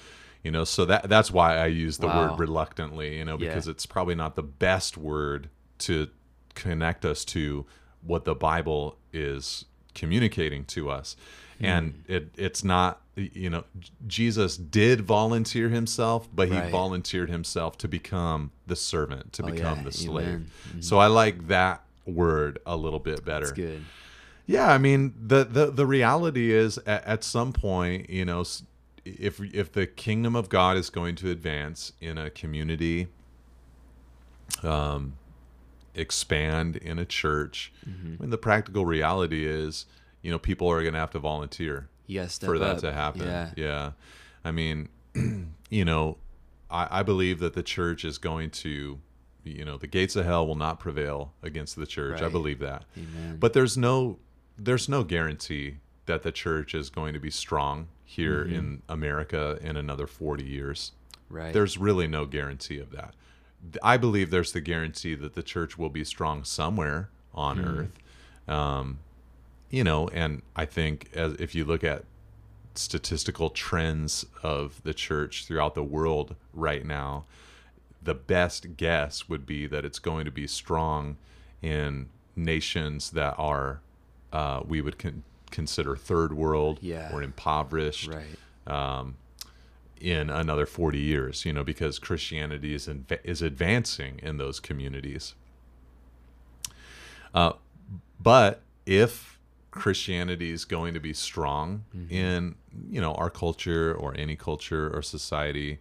You 0.43 0.51
know, 0.51 0.65
so 0.65 0.85
that 0.87 1.09
that's 1.09 1.31
why 1.31 1.57
I 1.59 1.67
use 1.67 1.99
the 1.99 2.07
Wow. 2.07 2.31
word 2.31 2.41
reluctantly. 2.41 3.19
You 3.19 3.25
know, 3.27 3.39
Yeah. 3.39 3.49
because 3.49 3.69
it's 3.69 3.87
probably 3.87 4.15
not 4.15 4.37
the 4.37 4.43
best 4.43 4.97
word 4.97 5.51
to 5.81 6.09
connect 6.55 7.05
us 7.05 7.25
to 7.27 7.67
what 8.03 8.25
the 8.25 8.35
Bible 8.35 8.97
is 9.13 9.67
communicating 9.99 10.65
to 10.67 10.91
us. 10.91 11.17
Hmm. 11.59 11.65
And 11.65 12.05
it 12.07 12.29
it's 12.37 12.63
not 12.65 13.01
you 13.17 13.51
know 13.51 13.65
Jesus 14.07 14.57
did 14.57 15.01
volunteer 15.01 15.69
himself, 15.69 16.29
but 16.33 16.49
he 16.49 16.55
Right. 16.55 16.71
volunteered 16.71 17.29
himself 17.31 17.77
to 17.79 17.89
become 17.89 18.53
the 18.67 18.77
servant, 18.77 19.33
to 19.35 19.43
Oh, 19.43 19.51
become 19.51 19.79
yeah. 19.79 19.85
the 19.85 19.93
slave. 19.93 20.39
Mm-hmm. 20.69 20.81
So 20.83 20.99
I 20.99 21.09
like 21.09 21.49
that 21.49 21.83
word 22.07 22.59
a 22.65 22.77
little 22.77 23.01
bit 23.01 23.25
better. 23.25 23.47
That's 23.47 23.57
good. 23.57 23.83
Yeah, 24.47 24.69
I 24.73 24.79
mean 24.79 25.13
the 25.21 25.45
the 25.45 25.71
the 25.71 25.85
reality 25.85 26.53
is 26.53 26.79
at, 26.87 27.05
at 27.05 27.25
some 27.25 27.53
point, 27.53 28.09
you 28.09 28.25
know, 28.25 28.45
if 29.05 29.41
if 29.41 29.73
the 29.73 29.87
kingdom 29.87 30.35
of 30.37 30.49
God 30.49 30.77
is 30.79 30.89
going 30.91 31.17
to 31.17 31.31
advance 31.31 31.93
in 32.01 32.17
a 32.17 32.31
community, 32.31 33.09
um, 34.63 35.18
expand 35.95 36.77
in 36.77 36.99
a 36.99 37.05
church, 37.05 37.73
Mm-hmm. 37.89 38.15
I 38.19 38.23
mean 38.23 38.31
the 38.31 38.39
practical 38.39 38.85
reality 38.87 39.47
is, 39.47 39.87
you 40.23 40.31
know, 40.31 40.39
people 40.39 40.69
are 40.71 40.83
going 40.83 40.95
to 40.95 41.01
have 41.01 41.11
to 41.13 41.19
volunteer 41.19 41.89
yes 42.07 42.39
for 42.39 42.59
that 42.59 42.77
up. 42.77 42.79
to 42.81 42.93
happen. 42.93 43.23
Yeah. 43.23 43.51
Yeah. 43.57 43.91
I 44.45 44.51
mean, 44.53 44.89
you 45.71 45.85
know, 45.85 46.19
I, 46.71 47.01
I 47.01 47.03
believe 47.03 47.39
that 47.41 47.55
the 47.55 47.63
church 47.63 48.05
is 48.05 48.19
going 48.19 48.51
to, 48.51 48.99
you 49.45 49.65
know, 49.65 49.77
the 49.79 49.87
gates 49.87 50.17
of 50.17 50.25
hell 50.25 50.47
will 50.47 50.55
not 50.55 50.79
prevail 50.81 51.33
against 51.43 51.77
the 51.77 51.87
church. 51.87 52.21
I 52.23 52.29
believe 52.29 52.59
that. 52.61 52.85
Amen. 52.97 53.37
But 53.39 53.53
there's 53.53 53.77
no 53.77 54.19
there's 54.59 54.89
no 54.89 55.05
guarantee 55.05 55.77
that 56.07 56.23
the 56.23 56.33
church 56.33 56.75
is 56.75 56.91
going 56.91 57.13
to 57.15 57.21
be 57.21 57.31
strong 57.31 57.89
here 58.05 58.45
Mm-hmm. 58.45 58.55
in 58.55 58.83
America 58.89 59.59
in 59.61 59.77
another 59.77 60.07
40 60.07 60.45
years. 60.45 60.93
right. 61.29 61.53
There's 61.53 61.77
really 61.79 62.07
no 62.07 62.25
guarantee 62.27 62.79
of 62.79 62.91
that. 62.93 63.15
I 63.83 63.97
believe 63.97 64.31
there's 64.31 64.53
the 64.53 64.61
guarantee 64.61 65.15
that 65.17 65.35
the 65.35 65.43
church 65.43 65.77
will 65.79 65.89
be 65.91 66.05
strong 66.05 66.45
somewhere 66.45 67.11
on 67.35 67.59
Hmm. 67.59 67.65
earth. 67.65 67.99
Um, 68.49 68.99
you 69.71 69.85
know, 69.85 70.09
and 70.09 70.43
I 70.57 70.65
think 70.65 71.11
as 71.15 71.35
if 71.35 71.55
you 71.55 71.65
look 71.65 71.85
at 71.85 72.05
statistical 72.75 73.51
trends 73.51 74.25
of 74.43 74.83
the 74.85 74.95
church 74.95 75.45
throughout 75.47 75.75
the 75.75 75.83
world 75.83 76.37
right 76.55 76.87
now, 76.87 77.25
the 78.03 78.15
best 78.15 78.77
guess 78.77 79.29
would 79.29 79.45
be 79.45 79.67
that 79.67 79.85
it's 79.85 79.99
going 79.99 80.25
to 80.25 80.31
be 80.31 80.47
strong 80.47 81.17
in 81.61 82.09
nations 82.37 83.11
that 83.11 83.35
are 83.37 83.81
uh, 84.33 84.63
we 84.67 84.81
would 84.81 84.99
con- 84.99 85.25
consider 85.51 85.97
third 85.97 86.33
world 86.33 86.79
Yeah. 86.81 87.11
or 87.13 87.23
impoverished 87.23 88.09
right. 88.09 88.73
um, 88.73 89.17
in 90.01 90.31
another 90.31 90.67
40 90.67 90.99
years, 90.99 91.45
you 91.45 91.53
know, 91.53 91.65
because 91.65 91.99
Christianity 91.99 92.75
is, 92.75 92.89
is 93.25 93.43
advancing 93.43 94.21
in 94.23 94.39
those 94.39 94.61
communities. 94.61 95.35
Uh, 97.35 97.53
but 98.21 98.63
if 98.87 99.39
Christianity 99.71 100.51
is 100.51 100.65
going 100.65 100.95
to 100.95 101.01
be 101.01 101.13
strong 101.13 101.85
in, 102.11 102.55
you 102.91 103.01
know, 103.01 103.15
our 103.15 103.31
culture 103.31 103.95
or 103.95 104.15
any 104.17 104.35
culture 104.35 104.91
or 104.95 105.03
society, 105.03 105.79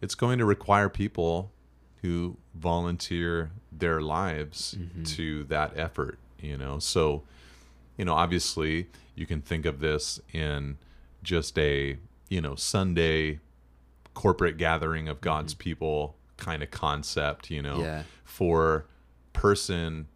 it's 0.00 0.14
going 0.14 0.38
to 0.38 0.44
require 0.44 0.88
people 0.88 1.50
who 2.02 2.36
volunteer 2.54 3.50
their 3.72 4.00
lives 4.00 4.76
to 5.04 5.44
that 5.44 5.76
effort, 5.76 6.18
you 6.40 6.56
know. 6.56 6.78
So, 6.78 7.24
you 7.96 8.04
know, 8.04 8.14
obviously 8.14 8.88
you 9.16 9.26
can 9.26 9.40
think 9.40 9.66
of 9.66 9.80
this 9.80 10.20
in 10.32 10.78
just 11.22 11.58
a, 11.58 11.98
you 12.28 12.40
know, 12.40 12.54
Sunday 12.54 13.40
corporate 14.14 14.56
gathering 14.56 15.08
of 15.08 15.20
God's 15.20 15.54
mm-hmm. 15.54 15.62
people 15.62 16.16
kind 16.36 16.62
of 16.62 16.70
concept, 16.70 17.50
you 17.50 17.62
know, 17.62 17.80
Yeah. 17.80 18.02
for 18.24 18.86
person 19.32 20.08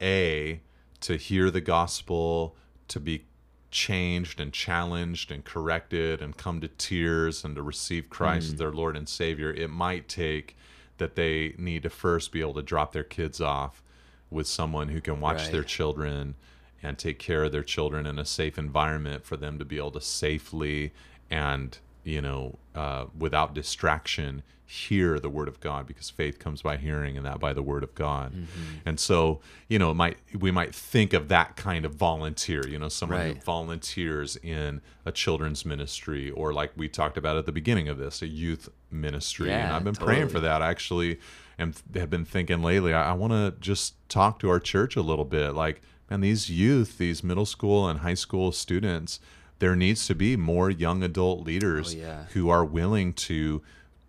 A 0.00 0.60
to 1.00 1.16
hear 1.16 1.50
the 1.50 1.60
gospel, 1.60 2.56
to 2.88 3.00
be 3.00 3.24
changed 3.70 4.38
and 4.38 4.52
challenged 4.52 5.30
and 5.32 5.44
corrected 5.44 6.20
and 6.20 6.36
come 6.36 6.60
to 6.60 6.68
tears 6.68 7.44
and 7.44 7.56
to 7.56 7.62
receive 7.62 8.10
Christ 8.10 8.48
as 8.48 8.54
mm. 8.54 8.58
their 8.58 8.70
Lord 8.72 8.96
and 8.96 9.08
Savior, 9.08 9.50
it 9.52 9.68
might 9.68 10.08
take 10.08 10.56
that 10.98 11.16
they 11.16 11.54
need 11.58 11.82
to 11.82 11.90
first 11.90 12.32
be 12.32 12.40
able 12.40 12.54
to 12.54 12.62
drop 12.62 12.92
their 12.92 13.02
kids 13.02 13.40
off 13.40 13.82
with 14.30 14.46
someone 14.46 14.88
who 14.88 15.00
can 15.00 15.20
watch 15.20 15.42
Right. 15.42 15.52
their 15.52 15.64
children 15.64 16.34
and 16.82 16.98
take 16.98 17.18
care 17.18 17.44
of 17.44 17.52
their 17.52 17.62
children 17.62 18.06
in 18.06 18.18
a 18.18 18.24
safe 18.24 18.58
environment 18.58 19.24
for 19.24 19.36
them 19.36 19.58
to 19.58 19.64
be 19.64 19.78
able 19.78 19.92
to 19.92 20.00
safely 20.00 20.92
and 21.32 21.78
you 22.04 22.20
know 22.20 22.58
uh, 22.76 23.06
without 23.18 23.54
distraction 23.54 24.42
hear 24.64 25.18
the 25.18 25.28
word 25.28 25.48
of 25.48 25.60
god 25.60 25.86
because 25.86 26.08
faith 26.08 26.38
comes 26.38 26.62
by 26.62 26.78
hearing 26.78 27.16
and 27.16 27.26
that 27.26 27.38
by 27.38 27.52
the 27.52 27.62
word 27.62 27.82
of 27.82 27.94
god. 27.94 28.32
Mm-hmm. 28.32 28.76
and 28.86 28.98
so 28.98 29.40
you 29.68 29.78
know 29.78 29.90
it 29.90 29.94
might 29.94 30.16
we 30.38 30.50
might 30.50 30.74
think 30.74 31.12
of 31.12 31.28
that 31.28 31.56
kind 31.56 31.84
of 31.84 31.94
volunteer 31.94 32.66
you 32.66 32.78
know 32.78 32.88
someone 32.88 33.20
who 33.20 33.34
volunteers 33.34 34.36
in 34.36 34.80
a 35.04 35.12
children's 35.12 35.66
ministry 35.66 36.30
or 36.30 36.54
like 36.54 36.72
we 36.76 36.88
talked 36.88 37.18
about 37.18 37.36
at 37.36 37.44
the 37.44 37.52
beginning 37.52 37.88
of 37.88 37.98
this 37.98 38.22
a 38.22 38.26
youth 38.26 38.68
ministry. 38.90 39.48
Yeah, 39.48 39.66
and 39.66 39.76
i've 39.76 39.84
been 39.84 39.94
praying 39.94 40.28
for 40.28 40.34
totally. 40.34 40.48
that. 40.48 40.62
Actually 40.62 41.18
and 41.58 41.80
have 41.94 42.08
been 42.08 42.24
thinking 42.24 42.62
lately 42.62 42.94
i, 42.94 43.10
I 43.10 43.12
want 43.12 43.32
to 43.32 43.54
just 43.60 43.94
talk 44.08 44.38
to 44.40 44.48
our 44.48 44.60
church 44.60 44.96
a 44.96 45.02
little 45.02 45.24
bit. 45.24 45.52
Like 45.52 45.82
man 46.08 46.20
these 46.20 46.48
youth 46.50 46.98
these 46.98 47.22
middle 47.22 47.46
school 47.46 47.88
and 47.88 48.00
high 48.00 48.14
school 48.14 48.52
students 48.52 49.20
there 49.62 49.76
needs 49.76 50.06
to 50.08 50.14
be 50.14 50.36
more 50.36 50.68
young 50.70 51.02
adult 51.04 51.46
leaders 51.46 51.94
Oh, 51.94 51.98
yeah. 51.98 52.24
who 52.32 52.48
are 52.50 52.64
willing 52.64 53.12
to 53.30 53.62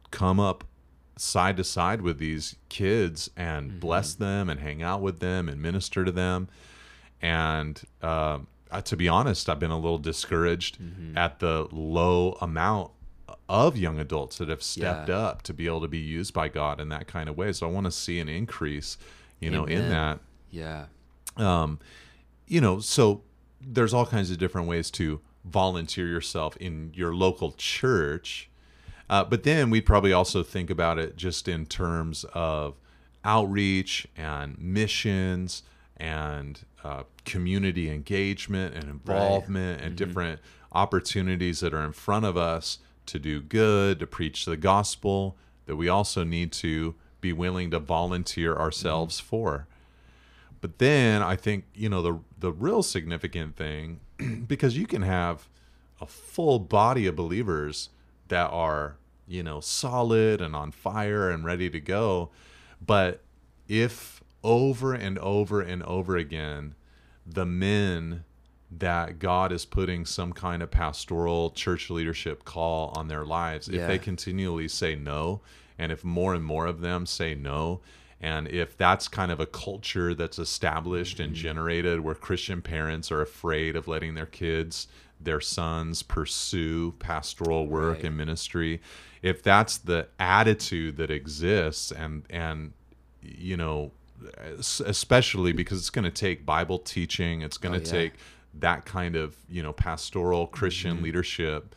come 0.09 0.39
up 0.39 0.63
side 1.15 1.57
to 1.57 1.63
side 1.63 2.01
with 2.01 2.17
these 2.17 2.55
kids 2.69 3.29
and 3.37 3.69
Mm-hmm. 3.69 3.79
bless 3.79 4.15
them 4.15 4.49
and 4.49 4.59
hang 4.59 4.81
out 4.81 5.01
with 5.01 5.19
them 5.19 5.47
and 5.47 5.61
minister 5.61 6.03
to 6.03 6.11
them 6.11 6.47
and 7.21 7.81
uh, 8.01 8.39
to 8.83 8.97
be 8.97 9.07
honest 9.07 9.47
i've 9.49 9.59
been 9.59 9.71
a 9.71 9.79
little 9.79 9.97
discouraged 9.99 10.79
Mm-hmm. 10.81 11.17
at 11.17 11.39
the 11.39 11.67
low 11.71 12.37
amount 12.41 12.91
of 13.47 13.77
young 13.77 13.99
adults 13.99 14.37
that 14.39 14.49
have 14.49 14.63
stepped 14.63 15.09
Yeah. 15.09 15.17
up 15.17 15.41
to 15.43 15.53
be 15.53 15.67
able 15.67 15.81
to 15.81 15.87
be 15.87 15.99
used 15.99 16.33
by 16.33 16.47
god 16.47 16.79
in 16.81 16.89
that 16.89 17.05
kind 17.07 17.29
of 17.29 17.37
way 17.37 17.53
so 17.53 17.67
i 17.67 17.71
want 17.71 17.85
to 17.85 17.91
see 17.91 18.19
an 18.19 18.27
increase 18.29 18.97
you 19.39 19.51
know 19.51 19.65
in 19.65 19.89
that 19.89 20.19
Yeah. 20.49 20.85
um, 21.37 21.79
you 22.47 22.59
know, 22.61 22.79
so 22.79 23.21
there's 23.61 23.93
all 23.93 24.05
kinds 24.05 24.29
of 24.31 24.37
different 24.37 24.67
ways 24.67 24.91
to 24.91 25.21
volunteer 25.45 26.07
yourself 26.07 26.55
in 26.57 26.91
your 26.93 27.13
local 27.13 27.51
church. 27.53 28.49
Uh, 29.09 29.23
but 29.23 29.43
then 29.43 29.69
we'd 29.69 29.85
probably 29.85 30.13
also 30.13 30.43
think 30.43 30.69
about 30.69 30.97
it 30.97 31.17
just 31.17 31.47
in 31.47 31.65
terms 31.65 32.25
of 32.33 32.75
outreach 33.23 34.07
and 34.17 34.57
missions 34.59 35.63
and 35.97 36.65
uh, 36.83 37.03
community 37.25 37.89
engagement 37.89 38.73
and 38.75 38.85
involvement 38.85 39.81
and 39.81 39.95
different 39.95 40.39
opportunities 40.71 41.59
that 41.59 41.73
are 41.73 41.83
in 41.83 41.91
front 41.93 42.25
of 42.25 42.35
us 42.35 42.79
to 43.05 43.19
do 43.19 43.41
good, 43.41 43.99
to 43.99 44.07
preach 44.07 44.45
the 44.45 44.57
gospel, 44.57 45.37
that 45.65 45.75
we 45.75 45.87
also 45.87 46.23
need 46.23 46.51
to 46.51 46.95
be 47.21 47.31
willing 47.31 47.71
to 47.71 47.79
volunteer 47.79 48.55
ourselves 48.55 49.19
for. 49.19 49.67
But 50.61 50.79
then 50.79 51.21
I 51.21 51.35
think 51.35 51.65
you 51.73 51.89
know 51.89 52.01
the 52.01 52.19
the 52.43 52.51
real 52.51 52.83
significant 52.83 53.55
thing 53.55 54.01
because 54.47 54.77
you 54.77 54.85
can 54.85 55.01
have 55.01 55.47
a 56.01 56.05
full 56.05 56.59
body 56.59 57.07
of 57.07 57.15
believers 57.15 57.87
that 58.27 58.49
are 58.51 58.97
you 59.25 59.41
know 59.41 59.61
solid 59.61 60.41
and 60.41 60.53
on 60.53 60.69
fire 60.69 61.29
and 61.29 61.45
ready 61.45 61.69
to 61.69 61.79
go, 61.79 62.29
but 62.85 63.21
if 63.69 64.21
over 64.43 64.93
and 64.93 65.17
over 65.19 65.61
and 65.61 65.81
over 65.83 66.17
again 66.17 66.75
the 67.25 67.45
men 67.45 68.25
that 68.69 69.19
God 69.19 69.53
is 69.53 69.63
putting 69.63 70.05
some 70.05 70.33
kind 70.33 70.61
of 70.61 70.69
pastoral 70.69 71.49
church 71.51 71.89
leadership 71.89 72.43
call 72.43 72.91
on 72.97 73.07
their 73.07 73.23
lives, 73.23 73.69
if 73.69 73.87
they 73.87 73.97
continually 73.97 74.67
say 74.67 74.95
no, 74.95 75.39
and 75.77 75.93
if 75.93 76.03
more 76.03 76.33
and 76.33 76.43
more 76.43 76.65
of 76.65 76.81
them 76.81 77.05
say 77.05 77.35
no, 77.35 77.79
and 78.23 78.47
if 78.47 78.77
that's 78.77 79.07
kind 79.09 79.31
of 79.31 79.39
a 79.41 79.45
culture 79.45 80.15
that's 80.15 80.39
established 80.39 81.19
and 81.19 81.35
generated 81.35 81.99
where 81.99 82.15
Christian 82.15 82.61
parents 82.61 83.11
are 83.11 83.21
afraid 83.21 83.75
of 83.75 83.87
letting 83.87 84.15
their 84.15 84.25
kids, 84.27 84.87
their 85.21 85.41
sons, 85.41 86.03
pursue 86.03 86.93
pastoral 86.99 87.67
work 87.67 87.97
Right. 87.97 88.05
and 88.05 88.17
ministry, 88.17 88.81
if 89.21 89.43
that's 89.43 89.77
the 89.77 90.07
attitude 90.19 90.97
that 90.97 91.11
exists, 91.11 91.91
and 91.91 92.23
and 92.29 92.73
you 93.21 93.57
know, 93.57 93.91
especially 94.85 95.51
because 95.53 95.77
it's 95.79 95.89
going 95.89 96.05
to 96.05 96.11
take 96.11 96.45
Bible 96.45 96.79
teaching, 96.79 97.41
it's 97.41 97.57
going 97.57 97.75
Oh, 97.75 97.79
to 97.79 97.85
yeah. 97.85 97.91
take 97.91 98.13
that 98.59 98.85
kind 98.85 99.15
of 99.15 99.35
you 99.49 99.63
know 99.63 99.73
pastoral 99.73 100.47
Christian 100.47 100.95
Mm-hmm. 100.95 101.03
leadership. 101.03 101.75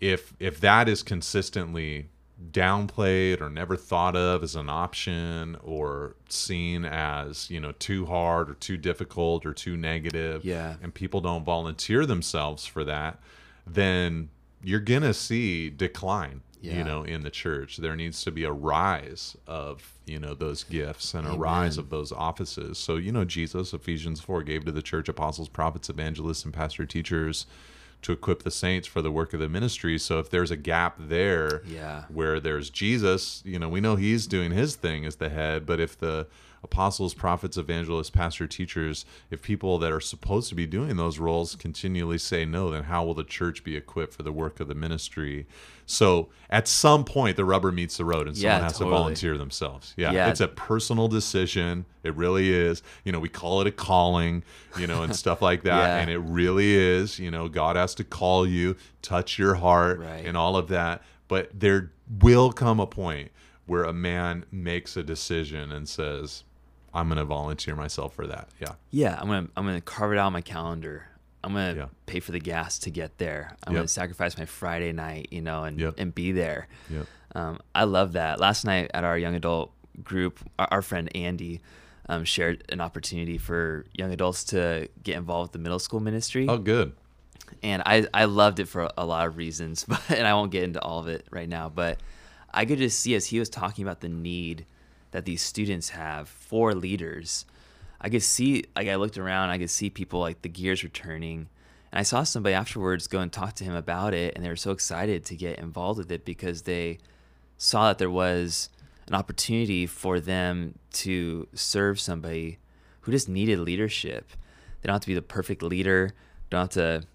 If 0.00 0.34
if 0.38 0.60
that 0.60 0.88
is 0.88 1.02
consistently 1.02 2.08
downplayed 2.50 3.40
or 3.40 3.48
never 3.48 3.76
thought 3.76 4.16
of 4.16 4.42
as 4.42 4.54
an 4.56 4.68
option 4.68 5.56
or 5.62 6.14
seen 6.28 6.84
as 6.84 7.50
you 7.50 7.60
know 7.60 7.72
too 7.72 8.06
hard 8.06 8.50
or 8.50 8.54
too 8.54 8.76
difficult 8.76 9.46
or 9.46 9.52
too 9.54 9.76
negative 9.76 10.44
Yeah. 10.44 10.76
and 10.82 10.92
people 10.92 11.20
don't 11.20 11.44
volunteer 11.44 12.06
themselves 12.06 12.66
for 12.66 12.84
that 12.84 13.18
then 13.66 14.28
you're 14.62 14.80
gonna 14.80 15.14
see 15.14 15.70
decline 15.70 16.42
Yeah. 16.60 16.78
you 16.78 16.84
know 16.84 17.02
in 17.04 17.22
the 17.22 17.30
church 17.30 17.78
there 17.78 17.96
needs 17.96 18.22
to 18.24 18.30
be 18.30 18.44
a 18.44 18.52
rise 18.52 19.36
of 19.46 19.92
you 20.06 20.18
know 20.18 20.34
those 20.34 20.64
gifts 20.64 21.14
and 21.14 21.26
a 21.26 21.32
rise 21.32 21.78
of 21.78 21.88
those 21.90 22.12
offices 22.12 22.78
so 22.78 22.96
you 22.96 23.12
know 23.12 23.24
jesus 23.24 23.72
ephesians 23.72 24.20
4 24.20 24.42
gave 24.42 24.64
to 24.66 24.72
the 24.72 24.82
church 24.82 25.08
apostles 25.08 25.48
prophets 25.48 25.88
evangelists 25.88 26.44
and 26.44 26.52
pastor 26.52 26.84
teachers 26.84 27.46
to 28.04 28.12
equip 28.12 28.42
the 28.44 28.50
saints 28.50 28.86
for 28.86 29.02
the 29.02 29.10
work 29.10 29.34
of 29.34 29.40
the 29.40 29.48
ministry 29.48 29.98
so 29.98 30.18
if 30.18 30.30
there's 30.30 30.50
a 30.50 30.56
gap 30.56 30.96
there 30.98 31.62
Yeah. 31.66 32.04
where 32.08 32.38
there's 32.40 32.70
jesus 32.70 33.42
you 33.44 33.58
know 33.58 33.68
we 33.68 33.80
know 33.80 33.96
he's 33.96 34.26
doing 34.26 34.52
his 34.52 34.76
thing 34.76 35.04
as 35.04 35.16
the 35.16 35.28
head 35.28 35.66
but 35.66 35.80
if 35.80 35.98
the 35.98 36.26
apostles 36.64 37.12
prophets 37.14 37.56
evangelists 37.56 38.10
pastor 38.10 38.46
teachers 38.46 39.04
if 39.30 39.40
people 39.42 39.78
that 39.78 39.92
are 39.92 40.00
supposed 40.00 40.48
to 40.48 40.54
be 40.54 40.66
doing 40.66 40.96
those 40.96 41.18
roles 41.18 41.54
continually 41.56 42.18
say 42.18 42.44
no 42.44 42.70
then 42.70 42.84
how 42.84 43.04
will 43.04 43.14
the 43.14 43.22
church 43.22 43.62
be 43.62 43.76
equipped 43.76 44.14
for 44.14 44.22
the 44.24 44.32
work 44.32 44.58
of 44.58 44.66
the 44.66 44.74
ministry 44.74 45.46
so 45.86 46.30
at 46.48 46.66
some 46.66 47.04
point 47.04 47.36
the 47.36 47.44
rubber 47.44 47.70
meets 47.70 47.98
the 47.98 48.04
road 48.04 48.26
and 48.26 48.34
someone 48.36 48.58
Yeah, 48.58 48.62
has 48.64 48.72
totally. 48.72 48.90
to 48.90 48.96
volunteer 48.96 49.36
themselves 49.38 49.92
yeah, 49.98 50.10
Yeah. 50.10 50.28
it's 50.30 50.40
a 50.40 50.48
personal 50.48 51.06
decision 51.06 51.84
it 52.02 52.16
really 52.16 52.50
is 52.50 52.82
you 53.04 53.12
know 53.12 53.20
we 53.20 53.28
call 53.28 53.60
it 53.60 53.66
a 53.66 53.70
calling 53.70 54.42
you 54.78 54.86
know 54.86 55.02
and 55.02 55.14
stuff 55.24 55.42
like 55.42 55.64
that 55.64 55.86
Yeah. 55.88 55.98
and 55.98 56.10
it 56.10 56.18
really 56.18 56.74
is 56.74 57.18
you 57.18 57.30
know 57.30 57.48
god 57.48 57.76
has 57.76 57.94
to 57.96 58.04
call 58.04 58.46
you 58.46 58.74
touch 59.02 59.38
your 59.38 59.56
heart 59.56 60.00
Right. 60.00 60.24
and 60.24 60.34
all 60.36 60.56
of 60.56 60.68
that 60.68 61.02
but 61.28 61.50
there 61.52 61.92
will 62.22 62.52
come 62.52 62.80
a 62.80 62.86
point 62.86 63.30
where 63.66 63.84
a 63.84 63.92
man 63.94 64.44
makes 64.52 64.94
a 64.96 65.02
decision 65.02 65.72
and 65.72 65.88
says 65.88 66.43
i'm 66.94 67.08
going 67.08 67.18
to 67.18 67.24
volunteer 67.24 67.74
myself 67.74 68.14
for 68.14 68.26
that 68.26 68.48
yeah 68.60 68.72
Yeah, 68.90 69.18
I'm 69.20 69.26
gonna 69.28 69.48
I'm 69.56 69.66
gonna 69.66 69.80
carve 69.80 70.12
it 70.12 70.18
out 70.18 70.26
on 70.26 70.32
my 70.32 70.40
calendar. 70.40 71.06
I'm 71.42 71.52
gonna 71.52 71.74
Yeah. 71.76 71.86
pay 72.06 72.20
for 72.20 72.32
the 72.32 72.38
gas 72.40 72.78
to 72.80 72.90
get 72.90 73.18
there. 73.18 73.56
I'm 73.66 73.74
Yep. 73.74 73.80
gonna 73.80 73.88
sacrifice 73.88 74.38
my 74.38 74.46
Friday 74.46 74.92
night, 74.92 75.28
you 75.30 75.42
know, 75.42 75.64
and 75.64 75.78
Yep. 75.78 75.94
and 75.98 76.14
be 76.14 76.32
there. 76.32 76.68
Yep. 76.88 77.06
Um, 77.34 77.58
I 77.74 77.84
love 77.84 78.12
that. 78.12 78.38
Last 78.40 78.64
night 78.64 78.90
at 78.94 79.04
our 79.04 79.18
young 79.18 79.34
adult 79.34 79.72
group, 80.02 80.38
our, 80.58 80.68
our 80.70 80.82
friend 80.82 81.10
Andy 81.14 81.60
um, 82.08 82.24
shared 82.24 82.64
an 82.70 82.80
opportunity 82.80 83.36
for 83.38 83.84
young 83.92 84.12
adults 84.12 84.44
to 84.44 84.88
get 85.02 85.16
involved 85.16 85.48
with 85.48 85.52
the 85.52 85.58
middle 85.58 85.78
school 85.78 86.00
ministry, 86.00 86.46
oh 86.48 86.58
good 86.58 86.92
and 87.62 87.82
I 87.84 88.06
I 88.14 88.24
loved 88.26 88.58
it 88.60 88.66
for 88.68 88.88
a 88.96 89.04
lot 89.04 89.26
of 89.26 89.36
reasons, 89.36 89.84
but 89.88 90.00
and 90.10 90.26
I 90.26 90.34
won't 90.34 90.50
get 90.52 90.62
into 90.62 90.80
all 90.80 90.98
of 91.00 91.08
it 91.08 91.26
right 91.30 91.48
now. 91.48 91.68
But 91.68 91.98
I 92.52 92.64
could 92.64 92.78
just 92.78 93.00
see 93.00 93.14
as 93.16 93.26
he 93.26 93.38
was 93.38 93.48
talking 93.50 93.84
about 93.84 94.00
the 94.00 94.08
need 94.08 94.64
that 95.14 95.24
these 95.24 95.40
students 95.40 95.90
have 95.90 96.28
for 96.28 96.74
leaders. 96.74 97.46
I 98.00 98.08
could 98.08 98.24
see 98.24 98.64
like 98.74 98.88
I 98.88 98.96
looked 98.96 99.16
around, 99.16 99.50
I 99.50 99.58
could 99.58 99.70
see 99.70 99.88
people 99.88 100.18
like 100.18 100.42
the 100.42 100.48
gears 100.48 100.82
were 100.82 100.88
turning. 100.88 101.48
And 101.92 102.00
I 102.00 102.02
saw 102.02 102.24
somebody 102.24 102.52
afterwards 102.52 103.06
go 103.06 103.20
and 103.20 103.32
talk 103.32 103.54
to 103.54 103.64
him 103.64 103.76
about 103.76 104.12
it 104.12 104.34
and 104.34 104.44
they 104.44 104.48
were 104.48 104.56
so 104.56 104.72
excited 104.72 105.24
to 105.26 105.36
get 105.36 105.60
involved 105.60 105.98
with 105.98 106.10
it 106.10 106.24
because 106.24 106.62
they 106.62 106.98
saw 107.58 107.86
that 107.86 107.98
there 107.98 108.10
was 108.10 108.70
an 109.06 109.14
opportunity 109.14 109.86
for 109.86 110.18
them 110.18 110.80
to 110.94 111.46
serve 111.54 112.00
somebody 112.00 112.58
who 113.02 113.12
just 113.12 113.28
needed 113.28 113.60
leadership. 113.60 114.32
They 114.82 114.88
don't 114.88 114.94
have 114.94 115.02
to 115.02 115.06
be 115.06 115.14
the 115.14 115.22
perfect 115.22 115.62
leader, 115.62 116.12
don't 116.50 116.62
have 116.62 116.70
to 116.70 117.06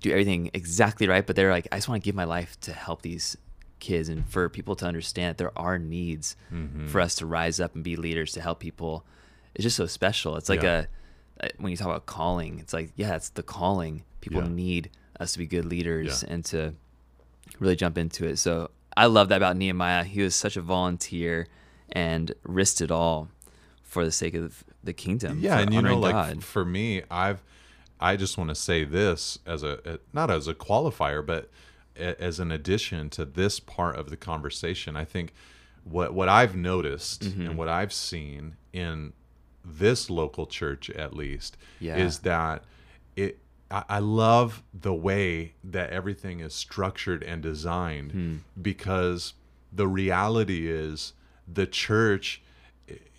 do 0.00 0.10
everything 0.10 0.50
exactly 0.54 1.06
right, 1.06 1.26
but 1.26 1.36
they're 1.36 1.50
like, 1.50 1.68
I 1.70 1.76
just 1.76 1.90
want 1.90 2.02
to 2.02 2.06
give 2.06 2.14
my 2.14 2.24
life 2.24 2.58
to 2.62 2.72
help 2.72 3.02
these 3.02 3.36
kids 3.88 4.08
and 4.08 4.26
for 4.28 4.48
people 4.48 4.74
to 4.76 4.86
understand 4.86 5.30
that 5.30 5.38
there 5.38 5.52
are 5.58 5.78
needs 5.78 6.36
Mm-hmm. 6.52 6.86
for 6.86 7.00
us 7.00 7.14
to 7.16 7.26
rise 7.26 7.58
up 7.60 7.74
and 7.74 7.82
be 7.84 7.96
leaders 7.96 8.32
to 8.32 8.40
help 8.40 8.58
people. 8.60 9.04
It's 9.54 9.64
just 9.64 9.76
so 9.76 9.86
special. 9.86 10.36
It's 10.38 10.48
like 10.48 10.62
Yeah. 10.62 10.86
a 11.42 11.50
when 11.58 11.70
you 11.72 11.76
talk 11.76 11.88
about 11.88 12.06
calling, 12.06 12.58
it's 12.60 12.72
like 12.72 12.88
yeah, 12.96 13.16
it's 13.16 13.30
the 13.30 13.42
calling. 13.42 14.04
People 14.20 14.42
Yeah. 14.42 14.48
need 14.64 14.90
us 15.20 15.32
to 15.34 15.38
be 15.38 15.46
good 15.46 15.64
leaders 15.66 16.22
Yeah. 16.22 16.32
and 16.32 16.44
to 16.46 16.74
really 17.58 17.76
jump 17.76 17.98
into 17.98 18.24
it. 18.26 18.36
So 18.38 18.70
I 18.96 19.06
love 19.06 19.28
that 19.30 19.36
about 19.38 19.56
Nehemiah. 19.56 20.04
He 20.04 20.22
was 20.22 20.34
such 20.34 20.56
a 20.56 20.62
volunteer 20.62 21.48
and 21.90 22.32
risked 22.44 22.80
it 22.80 22.90
all 22.90 23.28
for 23.82 24.04
the 24.04 24.12
sake 24.12 24.34
of 24.34 24.64
the 24.84 24.92
kingdom. 24.92 25.38
yeah 25.40 25.58
and 25.60 25.72
you 25.74 25.82
know 25.82 25.98
like 25.98 26.12
God. 26.12 26.42
for 26.44 26.64
me 26.64 27.02
i've 27.10 27.40
I 28.00 28.16
just 28.16 28.36
want 28.38 28.48
to 28.50 28.54
say 28.56 28.82
this 28.84 29.38
as 29.46 29.62
a 29.62 30.00
not 30.12 30.28
as 30.28 30.48
a 30.48 30.54
qualifier, 30.54 31.24
but 31.24 31.48
as 31.96 32.40
an 32.40 32.50
addition 32.50 33.10
to 33.10 33.24
this 33.24 33.60
part 33.60 33.96
of 33.96 34.10
the 34.10 34.16
conversation. 34.16 34.96
I 34.96 35.04
think 35.04 35.32
what 35.84 36.14
what 36.14 36.28
I've 36.28 36.56
noticed 36.56 37.22
Mm-hmm. 37.22 37.42
and 37.46 37.58
what 37.58 37.68
I've 37.68 37.92
seen 37.92 38.56
in 38.72 39.12
this 39.64 40.08
local 40.10 40.46
church 40.46 40.90
at 40.90 41.14
least 41.14 41.56
Yeah. 41.80 41.96
is 41.96 42.20
that 42.20 42.64
it 43.16 43.38
I 43.70 43.84
I 43.88 43.98
love 43.98 44.62
the 44.74 44.94
way 44.94 45.54
that 45.64 45.90
everything 45.90 46.40
is 46.40 46.54
structured 46.54 47.22
and 47.22 47.42
designed 47.42 48.12
Hmm. 48.12 48.36
because 48.60 49.34
the 49.72 49.86
reality 49.88 50.68
is 50.70 51.12
the 51.52 51.66
church 51.66 52.42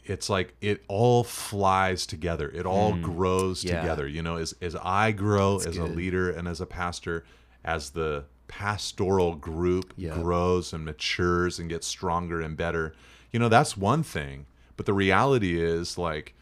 it's 0.06 0.30
like 0.30 0.54
it 0.60 0.84
all 0.90 1.24
flies 1.24 2.06
together 2.06 2.50
it 2.50 2.66
all 2.66 2.94
grows 2.98 3.62
Hmm. 3.62 3.70
Yeah. 3.70 3.82
together 3.82 4.08
you 4.08 4.22
know 4.22 4.36
as 4.38 4.54
as 4.62 4.76
I 4.76 5.12
grow 5.12 5.58
as 5.58 5.78
a 5.78 5.86
leader 5.86 6.30
and 6.30 6.48
as 6.48 6.60
a 6.62 6.66
pastor 6.66 7.24
as 7.64 7.92
the 7.92 8.26
pastoral 8.58 9.34
group 9.36 9.94
Yeah. 9.98 10.14
grows 10.14 10.74
and 10.74 10.86
matures 10.86 11.58
and 11.60 11.68
gets 11.70 11.88
stronger 11.88 12.40
and 12.40 12.56
better 12.56 12.94
you 13.32 13.40
know 13.40 13.50
that's 13.50 13.76
one 13.76 14.04
thing 14.04 14.46
but 14.78 14.86
the 14.86 14.94
reality 14.94 15.60
is 15.62 15.98
like 15.98 16.36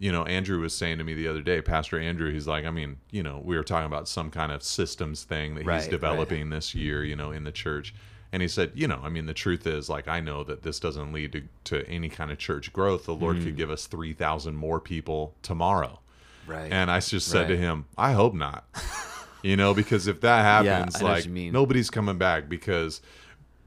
you 0.00 0.12
know, 0.12 0.22
Andrew 0.26 0.60
was 0.60 0.72
saying 0.76 0.98
to 0.98 1.02
me 1.04 1.12
the 1.12 1.26
other 1.26 1.42
day, 1.42 1.60
Pastor 1.60 1.98
Andrew, 1.98 2.32
he's 2.32 2.46
like, 2.46 2.64
I 2.64 2.70
mean, 2.70 2.98
you 3.10 3.20
know, 3.20 3.42
we 3.44 3.56
were 3.56 3.64
talking 3.64 3.86
about 3.88 4.06
some 4.06 4.30
kind 4.30 4.52
of 4.52 4.62
systems 4.62 5.24
thing 5.24 5.56
that 5.56 5.64
Right, 5.66 5.74
he's 5.74 5.86
right. 5.86 5.90
developing 5.90 6.50
this 6.50 6.72
year, 6.72 7.02
you 7.02 7.16
know, 7.16 7.32
in 7.32 7.42
the 7.42 7.50
church. 7.50 7.92
And 8.30 8.40
he 8.40 8.46
said, 8.46 8.70
you 8.76 8.86
know, 8.86 9.00
I 9.02 9.08
mean, 9.08 9.26
the 9.26 9.34
truth 9.34 9.66
is, 9.66 9.88
like, 9.88 10.06
I 10.06 10.20
know 10.20 10.44
that 10.44 10.62
this 10.62 10.78
doesn't 10.78 11.12
lead 11.12 11.32
to, 11.32 11.42
to 11.64 11.84
any 11.88 12.08
kind 12.08 12.30
of 12.30 12.38
church 12.38 12.72
growth. 12.72 13.06
The 13.06 13.12
Lord 13.12 13.38
Mm. 13.38 13.42
could 13.42 13.56
give 13.56 13.72
us 13.72 13.86
3,000 13.88 14.54
more 14.54 14.78
people 14.78 15.34
tomorrow. 15.42 15.98
Right. 16.46 16.70
And 16.70 16.92
I 16.92 17.00
just 17.00 17.26
said 17.26 17.48
to 17.48 17.56
him, 17.56 17.86
I 17.98 18.12
hope 18.12 18.34
not. 18.34 18.66
you 19.42 19.56
know, 19.56 19.74
because 19.74 20.06
if 20.06 20.20
that 20.22 20.42
happens, 20.42 21.00
what 21.02 21.26
like, 21.26 21.28
nobody's 21.28 21.90
coming 21.90 22.18
back 22.18 22.48
because, 22.48 23.00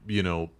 you 0.06 0.22
know, 0.22 0.50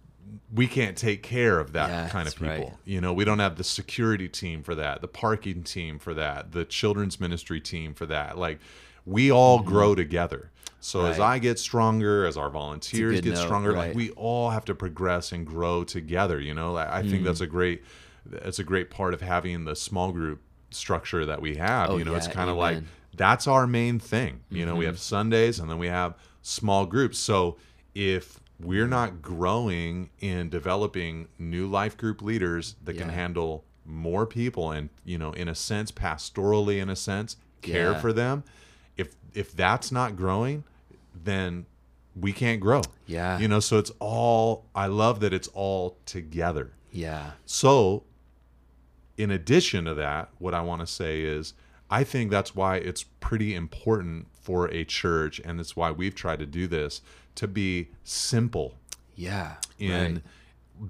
we 0.53 0.67
can't 0.67 0.97
take 0.97 1.21
care 1.23 1.59
of 1.59 1.73
that 1.73 1.89
Yeah, 1.89 2.09
kind 2.09 2.27
of 2.27 2.33
that's 2.33 2.41
right. 2.41 2.59
people. 2.61 2.79
You 2.85 3.01
know, 3.01 3.13
we 3.13 3.25
don't 3.25 3.39
have 3.39 3.55
the 3.57 3.63
security 3.63 4.27
team 4.27 4.63
for 4.63 4.73
that, 4.75 5.01
the 5.01 5.07
parking 5.07 5.63
team 5.63 5.99
for 5.99 6.13
that, 6.13 6.51
the 6.51 6.65
children's 6.65 7.19
ministry 7.19 7.59
team 7.59 7.93
for 7.93 8.05
that. 8.07 8.37
Like, 8.37 8.59
we 9.05 9.31
all 9.31 9.59
grow 9.59 9.95
together. 9.95 10.49
So 10.79 11.05
as 11.05 11.15
Mm-hmm. 11.15 11.23
I 11.23 11.39
get 11.39 11.59
stronger, 11.59 12.25
as 12.25 12.35
our 12.37 12.49
volunteers 12.49 13.21
get 13.21 13.33
note, 13.35 13.43
stronger, 13.45 13.71
right. 13.73 13.87
like 13.87 13.95
we 13.95 14.09
all 14.11 14.49
have 14.49 14.65
to 14.65 14.75
progress 14.75 15.31
and 15.31 15.45
grow 15.45 15.83
together. 15.83 16.39
You 16.39 16.53
know, 16.53 16.75
I, 16.75 16.99
I 16.99 17.03
think 17.03 17.23
that's 17.23 17.39
Mm. 17.39 17.43
a 17.43 17.47
great, 17.47 17.83
that's 18.25 18.59
a 18.59 18.63
great 18.63 18.89
part 18.89 19.13
of 19.13 19.21
having 19.21 19.65
the 19.65 19.75
small 19.75 20.11
group 20.11 20.41
structure 20.71 21.25
that 21.25 21.41
we 21.41 21.55
have. 21.55 21.91
Oh, 21.91 21.97
you 21.97 22.05
know, 22.05 22.15
it's 22.15 22.27
kind 22.27 22.49
of 22.49 22.57
like. 22.57 22.77
Mm-hmm. 22.77 22.87
That's 23.15 23.47
our 23.47 23.67
main 23.67 23.99
thing. 23.99 24.41
You 24.49 24.65
know, 24.65 24.75
we 24.75 24.85
mm-hmm. 24.85 24.91
have 24.91 24.99
Sundays 24.99 25.59
and 25.59 25.69
then 25.69 25.77
we 25.77 25.87
have 25.87 26.15
small 26.41 26.85
groups. 26.85 27.17
So 27.17 27.57
if 27.95 28.39
we're 28.59 28.87
not 28.87 29.21
growing 29.21 30.09
in 30.19 30.49
developing 30.49 31.27
new 31.37 31.67
life 31.67 31.97
group 31.97 32.21
leaders 32.21 32.75
that 32.83 32.97
can 32.97 33.09
handle 33.09 33.63
more 33.85 34.25
people 34.25 34.71
and, 34.71 34.89
you 35.03 35.17
know, 35.17 35.31
in 35.33 35.47
a 35.47 35.55
sense, 35.55 35.91
pastorally 35.91 36.81
in 36.81 36.89
a 36.89 36.95
sense, 36.95 37.35
care 37.61 37.91
Yeah. 37.91 37.99
for 37.99 38.13
them, 38.13 38.43
if 38.97 39.15
if 39.33 39.55
that's 39.55 39.91
not 39.91 40.15
growing, 40.15 40.63
then 41.23 41.65
we 42.15 42.31
can't 42.31 42.59
grow. 42.61 42.81
Yeah. 43.07 43.39
You 43.39 43.47
know, 43.47 43.59
so 43.59 43.77
it's 43.79 43.91
all 43.99 44.65
I 44.75 44.85
love 44.87 45.19
that 45.21 45.33
it's 45.33 45.49
all 45.53 45.97
together. 46.05 46.71
yeah. 46.91 47.31
So, 47.45 48.03
in 49.17 49.31
addition 49.31 49.85
to 49.85 49.93
that, 49.95 50.29
what 50.39 50.53
I 50.53 50.61
want 50.61 50.81
to 50.81 50.87
say 50.87 51.21
is 51.21 51.53
I 51.93 52.03
think 52.03 52.31
that's 52.31 52.55
why 52.55 52.77
it's 52.77 53.03
pretty 53.03 53.53
important 53.53 54.25
for 54.41 54.65
a 54.65 54.83
church, 54.83 55.39
and 55.45 55.59
that's 55.59 55.75
why 55.75 55.91
we've 55.91 56.15
tried 56.15 56.39
to 56.39 56.47
do 56.47 56.65
this 56.65 57.01
to 57.35 57.47
be 57.47 57.89
simple 58.03 58.79
Yeah. 59.15 59.57
in 59.77 60.15
right. 60.15 60.23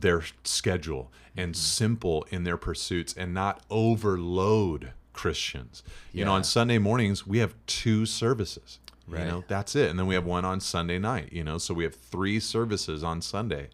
their 0.02 0.24
schedule 0.46 1.12
and 1.36 1.54
mm-hmm. 1.54 1.60
simple 1.60 2.26
in 2.30 2.46
their 2.46 2.56
pursuits 2.56 3.14
and 3.14 3.34
not 3.34 3.64
overload 3.70 4.94
Christians. 5.12 5.84
You 6.14 6.24
know, 6.24 6.32
on 6.32 6.46
Sunday 6.46 6.78
mornings, 6.78 7.28
we 7.28 7.40
have 7.40 7.54
two 7.68 8.06
services. 8.06 8.80
You 9.06 9.16
Right. 9.16 9.28
know, 9.28 9.44
that's 9.50 9.76
it. 9.76 9.90
And 9.90 10.00
then 10.00 10.08
we 10.08 10.16
have 10.16 10.26
one 10.26 10.46
on 10.46 10.62
Sunday 10.62 11.00
night, 11.00 11.34
you 11.34 11.44
know, 11.44 11.58
so 11.58 11.74
we 11.74 11.84
have 11.84 11.96
three 11.96 12.40
services 12.40 13.04
on 13.04 13.22
Sunday. 13.22 13.72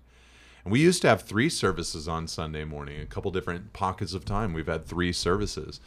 And 0.63 0.71
we 0.71 0.79
used 0.79 1.03
to 1.03 1.09
have 1.09 1.21
three 1.21 1.49
services 1.49 2.07
on 2.07 2.27
Sunday 2.27 2.65
morning, 2.65 2.99
a 2.99 3.05
couple 3.05 3.29
different 3.29 3.71
pockets 3.71 4.15
of 4.15 4.25
time. 4.25 4.51
We've 4.51 4.65
had 4.65 4.87
three 4.87 5.13
services. 5.13 5.79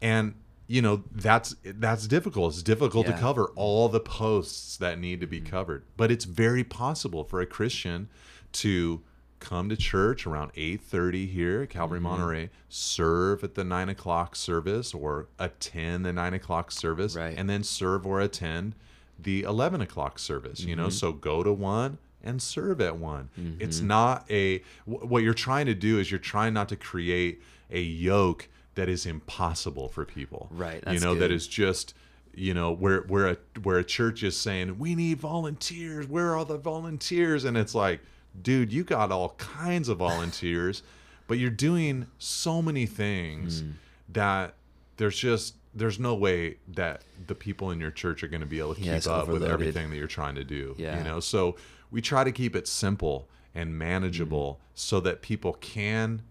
And 0.00 0.34
you 0.72 0.80
know, 0.80 1.02
that's 1.12 1.54
that's 1.64 2.06
difficult. 2.06 2.54
It's 2.54 2.62
difficult 2.62 3.04
Yeah. 3.06 3.12
Mm-hmm. 3.12 3.20
to 3.20 3.26
cover 3.26 3.44
all 3.56 3.88
the 3.90 4.00
posts 4.00 4.76
that 4.78 4.98
need 4.98 5.20
to 5.20 5.26
be 5.26 5.40
covered. 5.40 5.82
But 5.98 6.10
it's 6.10 6.24
very 6.24 6.64
possible 6.64 7.24
for 7.24 7.40
a 7.42 7.46
Christian 7.46 8.08
to 8.52 9.02
come 9.38 9.68
to 9.68 9.76
church 9.76 10.24
around 10.26 10.52
8.30 10.54 11.28
here 11.28 11.62
at 11.62 11.70
calvary 11.70 11.98
Mm-hmm. 11.98 12.08
monterey 12.08 12.50
serve 12.68 13.42
at 13.44 13.54
the 13.54 13.64
9 13.64 13.88
o'clock 13.88 14.34
service 14.36 14.94
or 14.94 15.26
attend 15.38 16.04
the 16.06 16.12
9 16.12 16.34
o'clock 16.34 16.70
service 16.70 17.16
Right. 17.16 17.36
and 17.36 17.50
then 17.50 17.62
serve 17.64 18.06
or 18.06 18.20
attend 18.20 18.74
the 19.18 19.42
11 19.42 19.80
o'clock 19.80 20.18
service 20.18 20.60
you 20.60 20.74
Mm-hmm. 20.74 20.84
know 20.84 20.88
so 20.90 21.12
go 21.12 21.42
to 21.42 21.52
one 21.52 21.98
and 22.22 22.40
serve 22.40 22.80
at 22.80 22.96
one 22.98 23.28
it's 23.58 23.80
not 23.80 24.24
a 24.30 24.62
what 24.86 25.22
you're 25.24 25.34
trying 25.34 25.66
to 25.66 25.74
do 25.74 25.98
is 25.98 26.08
you're 26.10 26.20
trying 26.20 26.54
not 26.54 26.68
to 26.68 26.76
create 26.76 27.42
a 27.70 27.80
yoke 27.80 28.48
that 28.74 28.88
is 28.88 29.06
impossible 29.06 29.88
for 29.88 30.04
people 30.04 30.48
Right, 30.50 30.82
you 30.90 31.00
know 31.00 31.14
that 31.14 31.28
good. 31.28 31.32
is 31.32 31.46
just 31.46 31.94
you 32.34 32.54
know 32.54 32.72
where 32.72 33.02
where 33.02 33.26
a 33.28 33.36
where 33.62 33.78
a 33.78 33.84
church 33.84 34.22
is 34.22 34.36
saying 34.36 34.78
we 34.78 34.94
need 34.94 35.18
volunteers 35.18 36.06
where 36.08 36.34
are 36.36 36.44
the 36.44 36.56
volunteers 36.56 37.44
and 37.44 37.56
it's 37.58 37.74
like 37.74 38.00
dude 38.40 38.72
you 38.72 38.82
got 38.84 39.12
all 39.12 39.30
kinds 39.38 39.88
of 39.90 39.98
volunteers 39.98 40.82
but 41.26 41.38
you're 41.38 41.50
doing 41.50 42.06
so 42.18 42.62
many 42.62 42.86
things 42.86 43.60
Hmm. 43.60 43.70
that 44.10 44.54
there's 44.96 45.18
just 45.18 45.56
there's 45.74 45.98
no 45.98 46.14
way 46.14 46.56
that 46.68 47.02
the 47.26 47.34
people 47.34 47.70
in 47.70 47.80
your 47.80 47.90
church 47.90 48.22
are 48.22 48.28
going 48.28 48.40
to 48.42 48.46
be 48.46 48.58
able 48.58 48.74
to 48.74 48.80
Yeah, 48.82 48.98
keep 48.98 49.08
up 49.10 49.28
with 49.28 49.42
everything 49.44 49.88
that 49.90 49.96
you're 49.96 50.06
trying 50.06 50.34
to 50.36 50.44
do 50.44 50.74
Yeah. 50.78 50.96
you 50.98 51.04
know 51.04 51.20
so 51.20 51.56
we 51.90 52.00
try 52.00 52.24
to 52.24 52.32
keep 52.32 52.56
it 52.56 52.66
simple 52.66 53.28
and 53.54 53.78
manageable 53.78 54.54
Mm-hmm. 54.54 54.68
so 54.74 55.00
that 55.00 55.20
people 55.20 55.52
can 55.60 56.22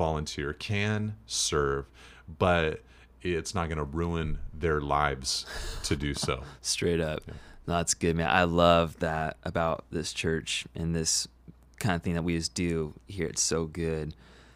volunteer 0.00 0.54
can 0.54 1.14
serve 1.26 1.84
but 2.38 2.80
it's 3.20 3.54
not 3.54 3.68
going 3.68 3.76
to 3.76 3.84
ruin 3.84 4.38
their 4.54 4.80
lives 4.80 5.44
to 5.84 5.94
do 5.94 6.14
so 6.14 6.42
Straight 6.62 7.00
up. 7.00 7.22
No, 7.66 7.76
that's 7.76 7.92
good, 7.92 8.16
man. 8.16 8.30
I 8.30 8.44
love 8.44 8.98
that 9.00 9.36
about 9.42 9.84
this 9.92 10.14
church 10.14 10.64
and 10.74 10.94
this 10.94 11.28
kind 11.78 11.94
of 11.94 12.02
thing 12.02 12.14
that 12.14 12.22
we 12.22 12.34
just 12.34 12.54
do 12.54 12.94
here. 13.08 13.26
It's 13.26 13.42
so 13.42 13.66
good. 13.66 14.14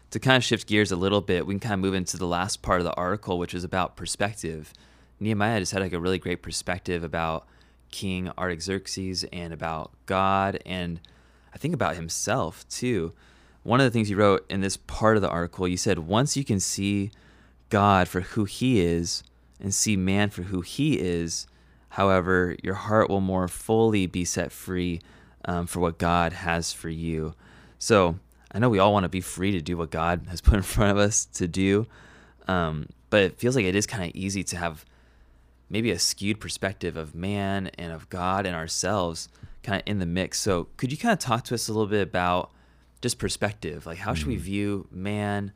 To 0.09 0.19
kind 0.19 0.35
of 0.35 0.43
shift 0.43 0.67
gears 0.67 0.91
a 0.91 0.95
little 0.95 1.21
bit, 1.21 1.45
we 1.45 1.53
can 1.53 1.59
kind 1.59 1.73
of 1.75 1.79
move 1.79 1.93
into 1.93 2.17
the 2.17 2.25
last 2.25 2.63
part 2.63 2.79
of 2.79 2.85
the 2.85 2.93
article, 2.95 3.37
which 3.37 3.53
is 3.53 3.63
about 3.63 3.95
perspective. 3.95 4.73
Nehemiah 5.19 5.59
just 5.59 5.73
had 5.73 5.83
like 5.83 5.93
a 5.93 5.99
really 5.99 6.17
great 6.17 6.41
perspective 6.41 7.03
about 7.03 7.45
King 7.91 8.31
Artaxerxes 8.35 9.23
and 9.31 9.53
about 9.53 9.91
God 10.07 10.59
and 10.65 10.99
I 11.53 11.57
think 11.57 11.75
about 11.75 11.95
himself 11.95 12.67
too. 12.67 13.13
One 13.65 13.79
of 13.79 13.83
the 13.85 13.89
things 13.89 14.11
you 14.11 14.15
wrote 14.15 14.45
in 14.47 14.61
this 14.61 14.77
part 14.77 15.15
of 15.15 15.23
the 15.23 15.29
article, 15.29 15.67
you 15.67 15.75
said, 15.75 15.97
once 15.97 16.37
you 16.37 16.45
can 16.45 16.59
see 16.59 17.09
God 17.71 18.07
for 18.07 18.21
who 18.21 18.45
he 18.45 18.79
is 18.79 19.23
and 19.59 19.73
see 19.73 19.97
man 19.97 20.29
for 20.29 20.43
who 20.43 20.61
he 20.61 20.99
is, 20.99 21.47
however, 21.89 22.55
your 22.61 22.75
heart 22.75 23.09
will 23.09 23.21
more 23.21 23.47
fully 23.47 24.05
be 24.05 24.23
set 24.23 24.51
free 24.51 25.01
um, 25.45 25.65
for 25.65 25.79
what 25.79 25.97
God 25.97 26.31
has 26.31 26.73
for 26.73 26.89
you. 26.89 27.33
So 27.79 28.19
I 28.51 28.59
know 28.59 28.69
we 28.69 28.77
all 28.77 28.93
want 28.93 29.05
to 29.05 29.09
be 29.09 29.19
free 29.19 29.51
to 29.53 29.61
do 29.61 29.77
what 29.77 29.89
God 29.89 30.27
has 30.29 30.41
put 30.41 30.53
in 30.53 30.61
front 30.61 30.91
of 30.91 30.99
us 30.99 31.25
to 31.25 31.47
do, 31.47 31.87
um, 32.47 32.89
but 33.09 33.23
it 33.23 33.39
feels 33.39 33.55
like 33.55 33.65
it 33.65 33.75
is 33.75 33.87
kind 33.87 34.03
of 34.03 34.15
easy 34.15 34.43
to 34.43 34.57
have 34.57 34.85
maybe 35.71 35.89
a 35.89 35.97
skewed 35.97 36.39
perspective 36.39 36.95
of 36.95 37.15
man 37.15 37.71
and 37.79 37.91
of 37.91 38.11
God 38.11 38.45
and 38.45 38.55
ourselves 38.55 39.27
kind 39.63 39.81
of 39.81 39.87
in 39.87 39.97
the 39.97 40.05
mix. 40.05 40.39
So 40.39 40.67
could 40.77 40.91
you 40.91 40.99
kind 40.99 41.13
of 41.13 41.17
talk 41.17 41.45
to 41.45 41.55
us 41.55 41.67
a 41.67 41.73
little 41.73 41.87
bit 41.87 42.03
about 42.03 42.51
just 43.05 43.19
perspective? 43.19 43.85
Like 43.85 43.99
how 43.99 44.15
should 44.15 44.25
we 44.25 44.35
view 44.35 44.87
man, 44.89 45.51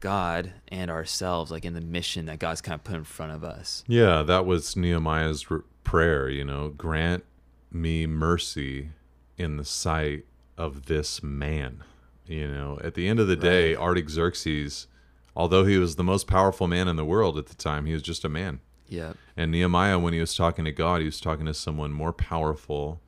God, 0.00 0.52
and 0.68 0.90
ourselves 0.90 1.50
like 1.50 1.64
in 1.64 1.72
the 1.72 1.80
mission 1.80 2.26
that 2.26 2.38
God's 2.38 2.60
kind 2.60 2.74
of 2.74 2.84
put 2.84 2.96
in 2.96 3.04
front 3.04 3.32
of 3.32 3.42
us? 3.42 3.82
Yeah, 3.86 4.22
that 4.24 4.44
was 4.44 4.76
Nehemiah's 4.76 5.46
r- 5.50 5.64
prayer, 5.84 6.28
you 6.28 6.44
know, 6.44 6.68
grant 6.68 7.24
me 7.72 8.06
mercy 8.06 8.90
in 9.38 9.56
the 9.56 9.64
sight 9.64 10.26
of 10.58 10.84
this 10.84 11.22
man. 11.22 11.82
You 12.26 12.46
know, 12.46 12.78
at 12.84 12.92
the 12.92 13.08
end 13.08 13.20
of 13.20 13.26
the 13.26 13.36
day, 13.36 13.74
Artaxerxes, 13.74 14.86
although 15.34 15.64
he 15.64 15.78
was 15.78 15.96
the 15.96 16.04
most 16.04 16.26
powerful 16.26 16.68
man 16.68 16.88
in 16.88 16.96
the 16.96 17.06
world 17.06 17.38
at 17.38 17.46
the 17.46 17.54
time, 17.54 17.86
he 17.86 17.94
was 17.94 18.02
just 18.02 18.22
a 18.22 18.28
man. 18.28 18.60
Yeah. 18.86 19.14
And 19.34 19.50
Nehemiah, 19.50 19.98
when 19.98 20.12
he 20.12 20.20
was 20.20 20.36
talking 20.36 20.66
to 20.66 20.72
God, 20.72 21.00
he 21.00 21.06
was 21.06 21.22
talking 21.22 21.46
to 21.46 21.54
someone 21.54 21.90
more 21.90 22.12
powerful, 22.12 23.00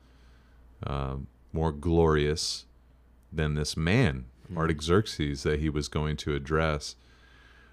uh, 0.83 1.17
more 1.53 1.71
glorious 1.71 2.65
than 3.31 3.53
this 3.55 3.75
man, 3.77 4.25
hmm. 4.47 4.57
Artaxerxes, 4.57 5.43
that 5.43 5.59
he 5.59 5.69
was 5.69 5.87
going 5.87 6.17
to 6.17 6.33
address. 6.35 6.95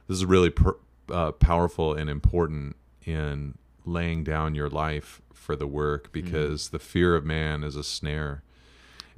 This 0.09 0.19
is 0.19 0.25
really 0.25 0.51
per, 0.51 0.77
uh, 1.11 1.33
powerful 1.33 1.95
and 1.95 2.09
important 2.11 2.77
in 3.05 3.57
laying 3.85 4.25
down 4.25 4.55
your 4.55 4.69
life 4.69 5.21
for 5.33 5.57
the 5.57 5.67
work 5.67 6.07
hmm. 6.07 6.13
because 6.13 6.71
the 6.71 6.79
fear 6.79 7.15
of 7.15 7.25
man 7.25 7.63
is 7.65 7.77
a 7.77 7.85
snare. 7.85 8.43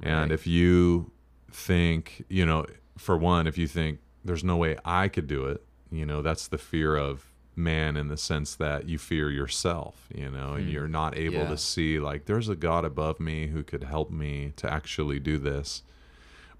And 0.01 0.29
Right. 0.29 0.31
if 0.31 0.47
you 0.47 1.11
think, 1.51 2.23
you 2.29 2.45
know, 2.45 2.65
for 2.97 3.17
one, 3.17 3.47
if 3.47 3.57
you 3.57 3.67
think 3.67 3.99
there's 4.23 4.43
no 4.43 4.55
way 4.57 4.77
I 4.85 5.07
could 5.07 5.27
do 5.27 5.45
it, 5.45 5.65
you 5.91 6.05
know, 6.05 6.21
that's 6.21 6.47
the 6.47 6.57
fear 6.57 6.95
of 6.95 7.25
man 7.55 7.97
in 7.97 8.07
the 8.07 8.15
sense 8.15 8.55
that 8.55 8.87
you 8.87 8.97
fear 8.97 9.29
yourself, 9.29 10.07
you 10.13 10.29
know, 10.29 10.53
and 10.53 10.65
hmm. 10.65 10.71
you're 10.71 10.87
not 10.87 11.17
able 11.17 11.39
Yeah. 11.39 11.49
to 11.49 11.57
see 11.57 11.99
like 11.99 12.25
there's 12.25 12.47
a 12.47 12.55
God 12.55 12.85
above 12.85 13.19
me 13.19 13.47
who 13.47 13.63
could 13.63 13.83
help 13.83 14.09
me 14.11 14.53
to 14.57 14.71
actually 14.71 15.19
do 15.19 15.37
this. 15.37 15.83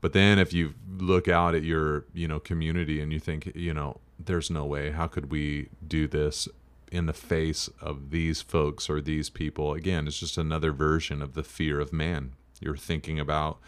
But 0.02 0.14
then 0.14 0.40
if 0.40 0.54
you 0.54 0.74
look 0.98 1.28
out 1.28 1.56
at 1.56 1.64
your, 1.64 2.06
you 2.14 2.28
know, 2.28 2.40
community 2.40 3.02
and 3.02 3.12
you 3.12 3.20
think, 3.20 3.52
you 3.56 3.74
know, 3.74 4.00
there's 4.18 4.50
no 4.50 4.66
way, 4.66 4.92
how 4.92 5.08
could 5.08 5.32
we 5.32 5.70
do 5.86 6.08
this 6.08 6.48
in 6.92 7.06
the 7.06 7.14
face 7.14 7.70
of 7.82 8.10
these 8.10 8.42
folks 8.42 8.90
or 8.90 9.02
these 9.02 9.30
people? 9.30 9.74
Again, 9.74 10.08
it's 10.08 10.20
just 10.20 10.38
another 10.38 10.72
version 10.72 11.22
of 11.22 11.34
the 11.34 11.44
fear 11.44 11.80
of 11.80 11.94
man. 11.94 12.34
You're 12.60 12.78
thinking 12.78 13.20
about 13.20 13.60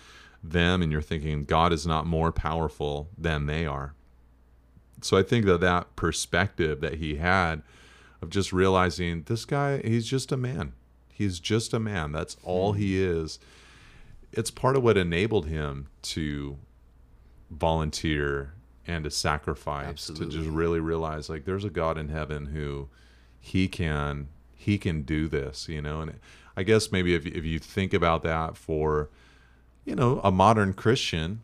them 0.43 0.81
and 0.81 0.91
you're 0.91 1.01
thinking 1.01 1.45
God 1.45 1.71
is 1.71 1.85
not 1.85 2.05
more 2.05 2.31
powerful 2.31 3.09
than 3.17 3.45
they 3.45 3.65
are. 3.65 3.93
So 5.01 5.17
I 5.17 5.23
think 5.23 5.45
that 5.45 5.61
that 5.61 5.95
perspective 5.95 6.81
that 6.81 6.95
he 6.95 7.15
had 7.15 7.63
of 8.21 8.29
just 8.29 8.53
realizing 8.53 9.23
this 9.23 9.45
guy, 9.45 9.81
he's 9.83 10.07
just 10.07 10.31
a 10.31 10.37
man. 10.37 10.73
He's 11.09 11.39
just 11.39 11.73
a 11.73 11.79
man. 11.79 12.11
That's 12.11 12.37
all 12.43 12.73
he 12.73 13.01
is. 13.01 13.39
It's 14.31 14.51
part 14.51 14.75
of 14.75 14.83
what 14.83 14.97
enabled 14.97 15.47
him 15.47 15.87
to 16.03 16.57
volunteer 17.49 18.53
and 18.87 19.03
to 19.03 19.11
sacrifice 19.11 20.07
to 20.07 20.25
just 20.25 20.49
really 20.49 20.79
realize 20.79 21.29
like 21.29 21.45
there's 21.45 21.65
a 21.65 21.69
God 21.69 21.97
in 21.97 22.09
heaven 22.09 22.47
who 22.47 22.89
he 23.39 23.67
can 23.67 24.29
he 24.55 24.77
can 24.77 25.01
do 25.01 25.27
this, 25.27 25.67
you 25.67 25.81
know. 25.81 26.01
And 26.01 26.19
I 26.55 26.63
guess 26.63 26.91
maybe 26.91 27.13
if 27.13 27.25
if 27.25 27.43
you 27.45 27.59
think 27.59 27.93
about 27.93 28.23
that 28.23 28.57
for 28.57 29.09
you 29.85 29.95
know, 29.95 30.21
a 30.23 30.31
modern 30.31 30.73
Christian, 30.73 31.41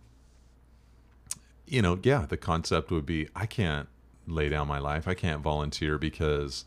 you 1.65 1.82
know, 1.82 2.00
yeah, 2.04 2.26
the 2.28 2.38
concept 2.38 2.91
would 2.91 3.06
be 3.06 3.28
I 3.36 3.45
can't 3.45 3.88
lay 4.28 4.50
down 4.50 4.67
my 4.67 4.80
life. 4.80 5.08
I 5.08 5.13
can't 5.13 5.41
volunteer 5.41 5.97
because, 5.97 6.65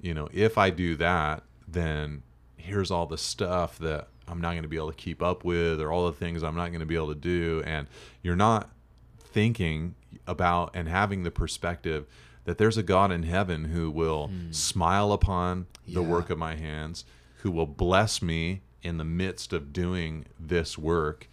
you 0.00 0.14
know, 0.14 0.28
if 0.32 0.56
I 0.56 0.70
do 0.70 0.96
that, 0.96 1.42
then 1.68 2.22
here's 2.56 2.90
all 2.90 3.06
the 3.06 3.18
stuff 3.18 3.78
that 3.78 4.08
I'm 4.30 4.40
not 4.40 4.52
going 4.52 4.62
to 4.62 4.68
be 4.68 4.76
able 4.76 4.90
to 4.92 4.96
keep 4.96 5.22
up 5.22 5.44
with 5.44 5.80
or 5.80 5.90
all 5.90 6.06
the 6.06 6.12
things 6.12 6.42
I'm 6.42 6.54
not 6.56 6.68
going 6.68 6.80
to 6.80 6.86
be 6.86 6.94
able 6.94 7.08
to 7.08 7.14
do. 7.14 7.62
And 7.66 7.88
you're 8.22 8.36
not 8.36 8.70
thinking 9.18 9.94
about 10.26 10.70
and 10.74 10.88
having 10.88 11.22
the 11.24 11.30
perspective 11.30 12.06
that 12.44 12.58
there's 12.58 12.76
a 12.76 12.82
God 12.82 13.12
in 13.12 13.24
heaven 13.24 13.66
who 13.66 13.90
will 13.90 14.28
hmm. 14.28 14.50
smile 14.50 15.12
upon 15.12 15.66
the 15.86 16.02
work 16.02 16.30
of 16.30 16.38
my 16.38 16.54
hands, 16.56 17.04
who 17.38 17.50
will 17.50 17.66
bless 17.66 18.22
me 18.22 18.62
in 18.82 18.96
the 18.96 19.04
midst 19.04 19.52
of 19.52 19.72
doing 19.72 20.24
this 20.38 20.78
work. 20.78 21.28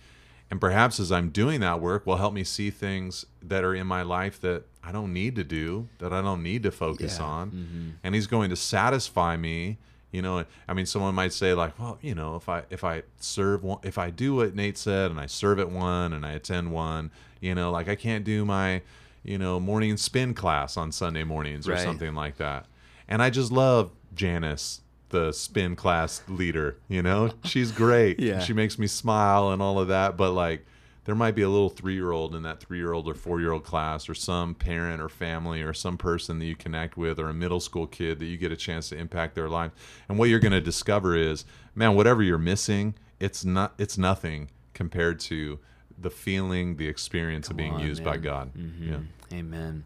And 0.49 0.59
perhaps 0.61 0.99
as 0.99 1.11
I'm 1.11 1.29
doing 1.29 1.59
that 1.61 1.81
work 1.81 2.05
will 2.05 2.17
help 2.17 2.33
me 2.33 2.43
see 2.43 2.69
things 2.69 3.25
that 3.41 3.63
are 3.63 3.75
in 3.75 3.85
my 3.87 4.01
life 4.01 4.39
that 4.41 4.63
I 4.83 4.91
don't 4.91 5.11
need 5.13 5.35
to 5.35 5.43
do, 5.43 5.89
that 5.99 6.13
I 6.13 6.21
don't 6.21 6.41
need 6.41 6.63
to 6.63 6.71
focus 6.71 7.17
Yeah. 7.19 7.25
on. 7.25 7.51
Mm-hmm. 7.51 7.89
And 8.03 8.15
he's 8.15 8.27
going 8.27 8.49
to 8.49 8.55
satisfy 8.55 9.37
me. 9.37 9.77
You 10.11 10.21
know, 10.21 10.45
I 10.67 10.73
mean, 10.73 10.85
someone 10.85 11.13
might 11.15 11.33
say 11.33 11.53
like, 11.53 11.77
well, 11.77 11.97
you 12.01 12.15
know, 12.15 12.35
if 12.37 12.47
I 12.47 12.63
if 12.69 12.83
I 12.83 13.03
serve 13.19 13.63
one, 13.63 13.79
if 13.83 13.97
I 13.97 14.09
do 14.09 14.35
what 14.35 14.55
Nate 14.55 14.77
said 14.77 15.11
and 15.11 15.19
I 15.19 15.25
serve 15.25 15.59
at 15.59 15.69
one 15.69 16.13
and 16.13 16.25
I 16.25 16.31
attend 16.31 16.71
one, 16.71 17.11
you 17.41 17.53
know, 17.53 17.71
like 17.71 17.89
I 17.89 17.95
can't 17.95 18.23
do 18.23 18.45
my, 18.45 18.81
you 19.23 19.37
know, 19.37 19.59
morning 19.59 19.97
spin 19.97 20.33
class 20.33 20.77
on 20.77 20.91
Sunday 20.93 21.23
mornings 21.25 21.67
or 21.67 21.73
Right. 21.73 21.81
something 21.83 22.15
like 22.15 22.37
that. 22.37 22.65
And 23.09 23.21
I 23.21 23.29
just 23.29 23.51
love 23.51 23.91
Janice, 24.15 24.81
the 25.09 25.31
spin 25.33 25.75
class 25.75 26.21
leader. 26.29 26.77
You 26.87 27.01
know, 27.03 27.31
she's 27.43 27.71
great. 27.73 28.19
Yeah. 28.27 28.39
she 28.39 28.53
makes 28.53 28.79
me 28.79 28.87
smile 28.87 29.51
and 29.51 29.61
all 29.61 29.77
of 29.77 29.89
that. 29.89 30.15
But 30.17 30.31
like, 30.31 30.65
there 31.07 31.15
might 31.15 31.35
be 31.35 31.41
a 31.41 31.49
little 31.49 31.69
three 31.69 31.93
year 31.93 32.11
old 32.11 32.35
in 32.35 32.43
that 32.43 32.59
three 32.59 32.77
year 32.79 32.91
old 32.91 33.07
or 33.07 33.13
four 33.13 33.39
year 33.39 33.53
old 33.53 33.63
class, 33.63 34.09
or 34.09 34.13
some 34.13 34.53
parent 34.53 35.01
or 35.01 35.07
family, 35.07 35.61
or 35.61 35.73
some 35.73 35.97
person 35.97 36.37
that 36.39 36.45
you 36.45 36.53
connect 36.55 36.97
with, 36.97 37.17
or 37.17 37.29
a 37.29 37.33
middle 37.33 37.61
school 37.61 37.87
kid 37.87 38.19
that 38.19 38.25
you 38.25 38.35
get 38.35 38.51
a 38.51 38.57
chance 38.57 38.89
to 38.89 38.97
impact 38.97 39.33
their 39.33 39.47
life. 39.47 39.71
And 40.09 40.19
what 40.19 40.27
you're 40.27 40.41
going 40.41 40.51
to 40.51 40.59
discover 40.59 41.15
is, 41.15 41.45
man, 41.73 41.95
whatever 41.95 42.21
you're 42.21 42.37
missing, 42.37 42.93
it's 43.21 43.45
not, 43.45 43.73
it's 43.77 43.97
nothing 43.97 44.49
compared 44.73 45.21
to 45.21 45.59
the 45.97 46.09
feeling, 46.09 46.75
the 46.75 46.89
experience 46.89 47.49
of 47.49 47.55
being 47.55 47.75
on, 47.75 47.79
used 47.79 48.03
by 48.03 48.17
man. 48.17 48.21
God. 48.21 48.53
Mhm. 48.53 48.89
Yeah. 49.31 49.37
Amen. 49.39 49.85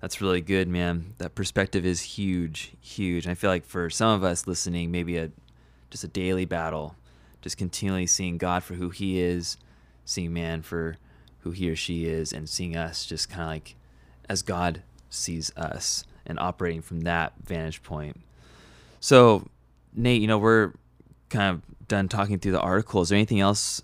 That's 0.00 0.22
really 0.22 0.40
good, 0.40 0.66
man. 0.66 1.12
That 1.18 1.34
perspective 1.34 1.84
is 1.84 2.00
huge, 2.00 2.72
huge. 2.80 3.26
And 3.26 3.32
I 3.32 3.34
feel 3.34 3.50
like 3.50 3.66
for 3.66 3.90
some 3.90 4.12
of 4.14 4.24
us 4.24 4.46
listening, 4.46 4.90
maybe 4.90 5.18
a 5.18 5.30
just 5.90 6.04
a 6.04 6.08
daily 6.08 6.46
battle, 6.46 6.96
just 7.42 7.58
continually 7.58 8.06
seeing 8.06 8.38
God 8.38 8.64
for 8.64 8.74
who 8.74 8.88
He 8.88 9.20
is, 9.20 9.58
seeing 10.04 10.32
man 10.32 10.62
for 10.62 10.96
who 11.40 11.50
he 11.50 11.70
or 11.70 11.76
she 11.76 12.06
is, 12.06 12.32
and 12.32 12.48
seeing 12.48 12.76
us 12.76 13.04
just 13.04 13.28
kind 13.28 13.42
of 13.42 13.48
like 13.48 13.74
as 14.28 14.42
God 14.42 14.82
sees 15.10 15.54
us 15.56 16.04
and 16.26 16.38
operating 16.38 16.82
from 16.82 17.02
that 17.02 17.32
vantage 17.42 17.82
point. 17.82 18.20
So, 19.00 19.48
Nate, 19.94 20.20
you 20.22 20.26
know, 20.26 20.38
we're 20.38 20.72
kind 21.28 21.54
of 21.54 21.88
done 21.88 22.08
talking 22.08 22.38
through 22.38 22.52
the 22.52 22.60
article. 22.60 23.02
Is 23.02 23.10
there 23.10 23.16
anything 23.16 23.40
else 23.40 23.82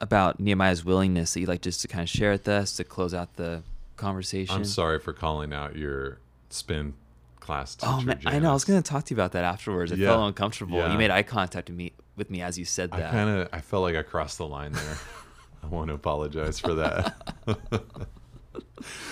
about 0.00 0.38
Nehemiah's 0.38 0.84
willingness 0.84 1.34
that 1.34 1.40
you'd 1.40 1.48
like 1.48 1.62
just 1.62 1.80
to 1.82 1.88
kind 1.88 2.02
of 2.02 2.08
share 2.08 2.32
with 2.32 2.46
us 2.48 2.76
to 2.76 2.84
close 2.84 3.14
out 3.14 3.34
the 3.34 3.62
conversation? 3.96 4.54
I'm 4.54 4.64
sorry 4.64 5.00
for 5.00 5.12
calling 5.12 5.52
out 5.52 5.76
your 5.76 6.18
spin 6.50 6.94
class 7.40 7.76
oh, 7.82 7.98
teacher. 7.98 8.02
Oh 8.02 8.06
man, 8.06 8.20
I 8.26 8.38
know. 8.38 8.50
I 8.50 8.54
was 8.54 8.64
going 8.64 8.80
to 8.82 8.88
talk 8.88 9.04
to 9.04 9.14
you 9.14 9.16
about 9.16 9.32
that 9.32 9.44
afterwards. 9.44 9.92
I 9.92 9.96
Yeah. 9.96 10.08
felt 10.08 10.28
uncomfortable. 10.28 10.78
Yeah. 10.78 10.92
You 10.92 10.98
made 10.98 11.10
eye 11.10 11.22
contact 11.22 11.68
with 11.68 11.76
me 11.76 11.92
with 12.16 12.30
me 12.30 12.42
as 12.42 12.58
you 12.58 12.64
said 12.64 12.92
that. 12.92 13.08
I 13.08 13.10
kind 13.10 13.28
of 13.30 13.48
I 13.52 13.60
felt 13.60 13.82
like 13.82 13.96
I 13.96 14.02
crossed 14.02 14.38
the 14.38 14.46
line 14.46 14.72
there. 14.72 14.98
I 15.64 15.68
want 15.68 15.88
to 15.88 15.94
apologize 15.94 16.58
for 16.58 16.74
that. 16.74 17.16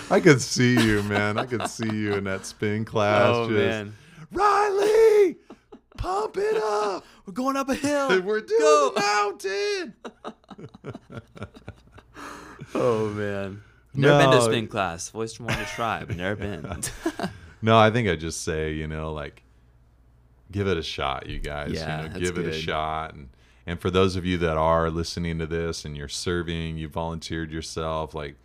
I 0.09 0.19
could 0.19 0.41
see 0.41 0.73
you, 0.73 1.01
man. 1.03 1.37
I 1.37 1.45
could 1.45 1.67
see 1.67 1.89
you 1.91 2.13
in 2.13 2.25
that 2.25 2.45
spin 2.45 2.81
oh, 2.87 2.91
class. 2.91 3.35
oh 3.35 3.49
just, 3.49 3.57
man, 3.57 3.95
Riley, 4.31 5.37
pump 5.97 6.37
it 6.37 6.57
up. 6.57 7.03
we're 7.25 7.33
going 7.33 7.57
up 7.57 7.69
a 7.69 7.75
hill. 7.75 8.21
We're 8.23 8.41
doing 8.41 8.61
Go. 8.61 8.91
the 8.95 9.01
mountain. 9.01 9.93
Oh 12.75 13.09
man, 13.09 13.61
never 13.93 14.17
been 14.17 14.31
to 14.31 14.37
No. 14.37 14.45
spin 14.45 14.67
class. 14.67 15.09
Voice 15.09 15.33
from 15.33 15.45
Wonder 15.45 15.65
Tribe, 15.65 16.09
never 16.09 16.35
been. 16.35 16.65
No, 17.61 17.77
I 17.77 17.91
think 17.91 18.09
I 18.09 18.15
just 18.15 18.41
say, 18.41 18.73
you 18.73 18.87
know, 18.87 19.13
like 19.13 19.43
give 20.51 20.67
it 20.67 20.77
a 20.77 20.81
shot, 20.83 21.27
you 21.27 21.39
guys. 21.39 21.71
Yeah, 21.71 22.03
you 22.03 22.09
know, 22.09 22.19
give 22.19 22.37
it 22.39 22.47
a 22.47 22.51
shot 22.51 23.13
and 23.13 23.29
and 23.65 23.79
for 23.79 23.89
those 23.89 24.15
of 24.15 24.25
you 24.25 24.37
that 24.39 24.57
are 24.57 24.89
listening 24.89 25.39
to 25.39 25.45
this 25.45 25.85
and 25.85 25.95
you're 25.95 26.07
serving, 26.09 26.77
you 26.77 26.87
volunteered 26.87 27.51
yourself, 27.51 28.13
like 28.13 28.35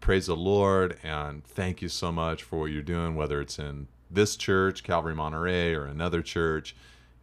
praise 0.00 0.26
the 0.26 0.36
Lord 0.36 0.98
and 1.02 1.44
thank 1.44 1.82
you 1.82 1.88
so 1.88 2.10
much 2.10 2.42
for 2.42 2.60
what 2.60 2.66
you're 2.70 2.82
doing, 2.82 3.14
whether 3.14 3.40
it's 3.40 3.58
in 3.58 3.86
this 4.10 4.36
church, 4.36 4.82
Calvary 4.82 5.14
Monterey, 5.14 5.74
or 5.74 5.84
another 5.84 6.22
church. 6.22 6.74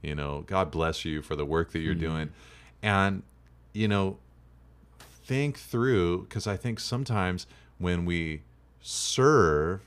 You 0.02 0.16
know, 0.16 0.44
God 0.46 0.70
bless 0.70 1.04
you 1.06 1.22
for 1.22 1.36
the 1.36 1.46
work 1.46 1.72
that 1.72 1.80
you're 1.80 1.96
Mm-hmm. 1.96 2.02
doing. 2.04 2.30
And, 2.84 3.24
you 3.74 3.88
know, 3.88 4.18
think 5.00 5.58
through 5.58 6.24
because 6.24 6.46
I 6.48 6.56
think 6.56 6.80
sometimes 6.80 7.48
when 7.80 8.06
we 8.06 8.42
serve, 8.82 9.82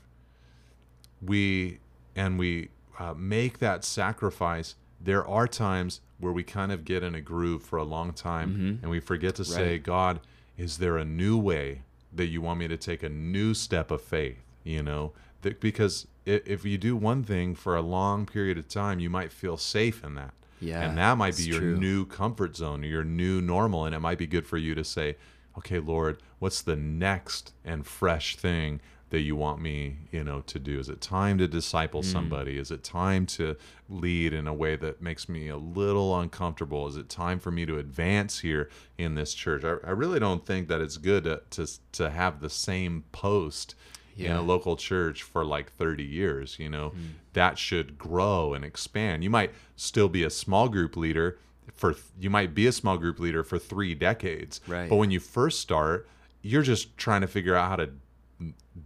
we 1.21 1.79
and 2.15 2.37
we 2.37 2.69
uh, 2.99 3.13
make 3.15 3.59
that 3.59 3.83
sacrifice. 3.83 4.75
There 4.99 5.25
are 5.27 5.47
times 5.47 6.01
where 6.21 6.31
we 6.31 6.43
kind 6.43 6.71
of 6.71 6.85
get 6.85 7.03
in 7.03 7.15
a 7.15 7.21
groove 7.21 7.63
for 7.63 7.77
a 7.77 7.83
long 7.83 8.13
time, 8.13 8.49
mm-hmm. 8.51 8.83
and 8.83 8.89
we 8.89 8.99
forget 8.99 9.35
to 9.35 9.43
say, 9.45 9.77
"God, 9.79 10.19
is 10.57 10.77
there 10.77 10.97
a 10.97 11.05
new 11.05 11.37
way 11.37 11.81
that 12.13 12.27
you 12.27 12.41
want 12.41 12.59
me 12.59 12.67
to 12.67 12.77
take 12.77 13.03
a 13.03 13.09
new 13.09 13.53
step 13.53 13.91
of 13.91 14.01
faith?" 14.01 14.37
You 14.63 14.83
know, 14.83 15.11
that, 15.41 15.59
because 15.59 16.07
i- 16.27 16.41
if 16.45 16.63
you 16.65 16.77
do 16.77 16.95
one 16.95 17.23
thing 17.23 17.55
for 17.55 17.75
a 17.75 17.81
long 17.81 18.25
period 18.25 18.57
of 18.57 18.67
time, 18.67 18.99
you 18.99 19.09
might 19.09 19.31
feel 19.33 19.57
safe 19.57 20.03
in 20.03 20.15
that. 20.15 20.33
Yeah, 20.59 20.87
and 20.87 20.97
that 20.99 21.17
might 21.17 21.35
be 21.37 21.43
your 21.43 21.59
true. 21.59 21.77
new 21.77 22.05
comfort 22.05 22.55
zone, 22.55 22.83
your 22.83 23.03
new 23.03 23.41
normal, 23.41 23.85
and 23.85 23.95
it 23.95 23.99
might 23.99 24.19
be 24.19 24.27
good 24.27 24.45
for 24.45 24.57
you 24.59 24.75
to 24.75 24.83
say, 24.83 25.17
"Okay, 25.57 25.79
Lord, 25.79 26.17
what's 26.37 26.61
the 26.61 26.75
next 26.75 27.53
and 27.65 27.85
fresh 27.85 28.35
thing 28.35 28.79
that 29.11 29.21
you 29.21 29.35
want 29.35 29.61
me, 29.61 29.97
you 30.11 30.23
know, 30.23 30.41
to 30.41 30.57
do? 30.57 30.79
Is 30.79 30.89
it 30.89 30.99
time 31.01 31.37
to 31.37 31.47
disciple 31.47 32.01
Mm. 32.01 32.05
somebody? 32.05 32.57
Is 32.57 32.71
it 32.71 32.83
time 32.83 33.25
to 33.27 33.55
lead 33.87 34.33
in 34.33 34.47
a 34.47 34.53
way 34.53 34.75
that 34.77 35.01
makes 35.01 35.29
me 35.29 35.47
a 35.49 35.57
little 35.57 36.17
uncomfortable? 36.19 36.87
Is 36.87 36.95
it 36.97 37.07
time 37.09 37.39
for 37.39 37.51
me 37.51 37.65
to 37.65 37.77
advance 37.77 38.39
here 38.39 38.69
in 38.97 39.15
this 39.15 39.33
church? 39.33 39.63
I, 39.63 39.75
I 39.85 39.91
really 39.91 40.19
don't 40.19 40.45
think 40.45 40.67
that 40.69 40.81
it's 40.81 40.97
good 40.97 41.25
to 41.25 41.41
to, 41.51 41.67
to 41.93 42.09
have 42.09 42.39
the 42.41 42.49
same 42.49 43.03
post 43.11 43.75
in 44.17 44.31
a 44.31 44.41
local 44.41 44.75
church 44.75 45.23
for 45.23 45.43
like 45.43 45.71
30 45.71 46.03
years 46.03 46.59
you 46.59 46.69
know 46.69 46.93
that 47.33 47.57
should 47.57 47.97
grow 47.97 48.53
and 48.53 48.63
expand 48.63 49.23
you 49.23 49.31
might 49.31 49.51
still 49.75 50.09
be 50.09 50.21
a 50.23 50.29
small 50.29 50.69
group 50.69 50.95
leader 50.95 51.39
for 51.73 51.95
you 52.19 52.29
might 52.29 52.53
be 52.53 52.67
a 52.67 52.71
small 52.71 52.97
group 52.99 53.19
leader 53.19 53.41
for 53.43 53.57
3 53.57 53.95
decades 53.95 54.61
Right. 54.67 54.87
but 54.89 54.97
when 54.97 55.09
you 55.09 55.19
first 55.19 55.59
start 55.59 56.07
you're 56.43 56.61
just 56.61 56.95
trying 56.97 57.21
to 57.21 57.27
figure 57.27 57.55
out 57.55 57.69
how 57.69 57.77
to 57.77 57.89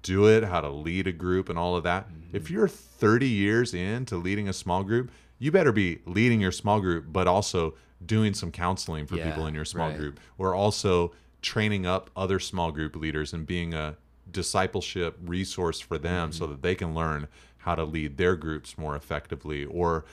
do 0.02 0.28
it 0.28 0.44
how 0.44 0.62
to 0.62 0.70
lead 0.70 1.08
a 1.08 1.12
group 1.12 1.50
and 1.50 1.58
all 1.60 1.76
of 1.76 1.84
that 1.84 2.08
If 2.34 2.50
you're 2.50 2.68
30 2.68 3.28
years 3.28 3.74
into 3.74 4.18
leading 4.18 4.50
a 4.50 4.54
small 4.54 4.84
group, 4.84 5.12
you 5.40 5.52
better 5.52 5.72
be 5.72 6.00
leading 6.06 6.42
your 6.42 6.52
small 6.52 6.80
group, 6.82 7.06
but 7.12 7.28
also 7.28 7.76
doing 8.06 8.34
some 8.34 8.52
counseling 8.52 9.06
for 9.06 9.16
Yeah, 9.16 9.26
people 9.30 9.48
in 9.48 9.54
your 9.56 9.66
small 9.66 9.90
right. 9.90 9.98
group, 9.98 10.20
or 10.38 10.54
also 10.56 11.14
training 11.42 11.86
up 11.86 12.10
other 12.16 12.40
small 12.40 12.72
group 12.72 12.96
leaders 12.96 13.34
and 13.34 13.46
being 13.46 13.74
a 13.74 13.96
discipleship 14.32 15.18
resource 15.26 15.80
for 15.80 15.98
them 15.98 16.30
Mm-hmm. 16.30 16.38
so 16.38 16.48
that 16.48 16.62
they 16.62 16.76
can 16.76 16.94
learn 16.94 17.28
how 17.58 17.76
to 17.76 17.84
lead 17.84 18.18
their 18.18 18.36
groups 18.36 18.78
more 18.78 18.96
effectively, 18.96 19.66
or 19.66 20.06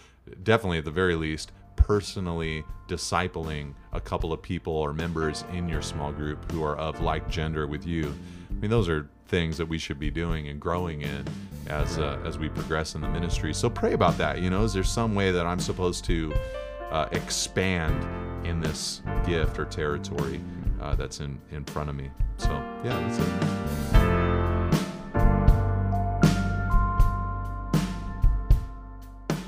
definitely 0.42 0.78
at 0.78 0.84
the 0.84 0.90
very 0.90 1.14
least, 1.16 1.52
personally 1.76 2.64
discipling 2.88 3.74
a 3.92 4.00
couple 4.00 4.32
of 4.32 4.40
people 4.40 4.72
or 4.74 4.92
members 4.92 5.44
in 5.52 5.68
your 5.68 5.82
small 5.82 6.12
group 6.12 6.50
who 6.52 6.62
are 6.62 6.76
of 6.76 7.00
like 7.00 7.28
gender 7.28 7.66
with 7.66 7.86
you. 7.86 8.14
I 8.50 8.54
mean, 8.54 8.70
those 8.70 8.88
are 8.88 9.08
things 9.32 9.56
that 9.56 9.66
we 9.66 9.78
should 9.78 9.98
be 9.98 10.10
doing 10.10 10.48
and 10.48 10.60
growing 10.60 11.00
in 11.00 11.24
as 11.66 11.98
uh, 11.98 12.20
as 12.24 12.38
we 12.38 12.50
progress 12.50 12.94
in 12.94 13.00
the 13.00 13.08
ministry. 13.08 13.54
So 13.54 13.70
pray 13.70 13.94
about 13.94 14.18
that. 14.18 14.40
You 14.40 14.50
know, 14.50 14.62
is 14.62 14.74
there 14.74 14.84
some 14.84 15.14
way 15.14 15.32
that 15.32 15.46
I'm 15.46 15.58
supposed 15.58 16.04
to 16.04 16.34
uh, 16.90 17.08
expand 17.12 18.46
in 18.46 18.60
this 18.60 19.02
gift 19.26 19.58
or 19.58 19.64
territory 19.64 20.40
uh, 20.80 20.94
that's 20.94 21.20
in 21.20 21.40
in 21.50 21.64
front 21.64 21.88
of 21.88 21.96
me? 21.96 22.10
So 22.36 22.50
yeah, 22.84 23.00
that's 23.00 23.18
it. 23.18 23.32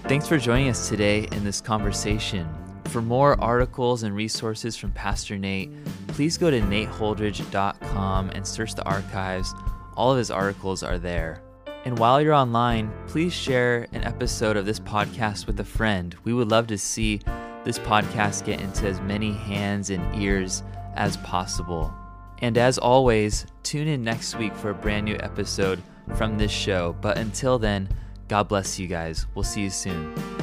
Thanks 0.08 0.26
for 0.26 0.38
joining 0.38 0.68
us 0.68 0.88
today 0.88 1.28
in 1.32 1.44
this 1.44 1.60
conversation. 1.60 2.48
For 2.86 3.02
more 3.02 3.38
articles 3.40 4.02
and 4.02 4.14
resources 4.14 4.76
from 4.76 4.92
Pastor 4.92 5.36
Nate, 5.36 5.70
please 6.08 6.38
go 6.38 6.50
to 6.50 6.60
nateholdridge.com 6.60 8.30
and 8.30 8.46
search 8.46 8.74
the 8.74 8.84
archives. 8.84 9.52
All 9.96 10.12
of 10.12 10.18
his 10.18 10.30
articles 10.30 10.82
are 10.82 10.98
there. 10.98 11.42
And 11.84 11.98
while 11.98 12.20
you're 12.20 12.34
online, 12.34 12.92
please 13.06 13.32
share 13.32 13.86
an 13.92 14.04
episode 14.04 14.56
of 14.56 14.66
this 14.66 14.80
podcast 14.80 15.46
with 15.46 15.60
a 15.60 15.64
friend. 15.64 16.16
We 16.24 16.32
would 16.32 16.50
love 16.50 16.66
to 16.68 16.78
see 16.78 17.20
this 17.64 17.78
podcast 17.78 18.44
get 18.44 18.60
into 18.60 18.88
as 18.88 19.00
many 19.00 19.32
hands 19.32 19.90
and 19.90 20.22
ears 20.22 20.62
as 20.96 21.16
possible. 21.18 21.92
And 22.38 22.58
as 22.58 22.78
always, 22.78 23.46
tune 23.62 23.88
in 23.88 24.02
next 24.02 24.36
week 24.38 24.54
for 24.54 24.70
a 24.70 24.74
brand 24.74 25.04
new 25.04 25.16
episode 25.20 25.82
from 26.16 26.38
this 26.38 26.50
show. 26.50 26.96
But 27.00 27.18
until 27.18 27.58
then, 27.58 27.88
God 28.28 28.48
bless 28.48 28.78
you 28.78 28.86
guys. 28.86 29.26
We'll 29.34 29.44
see 29.44 29.62
you 29.62 29.70
soon. 29.70 30.33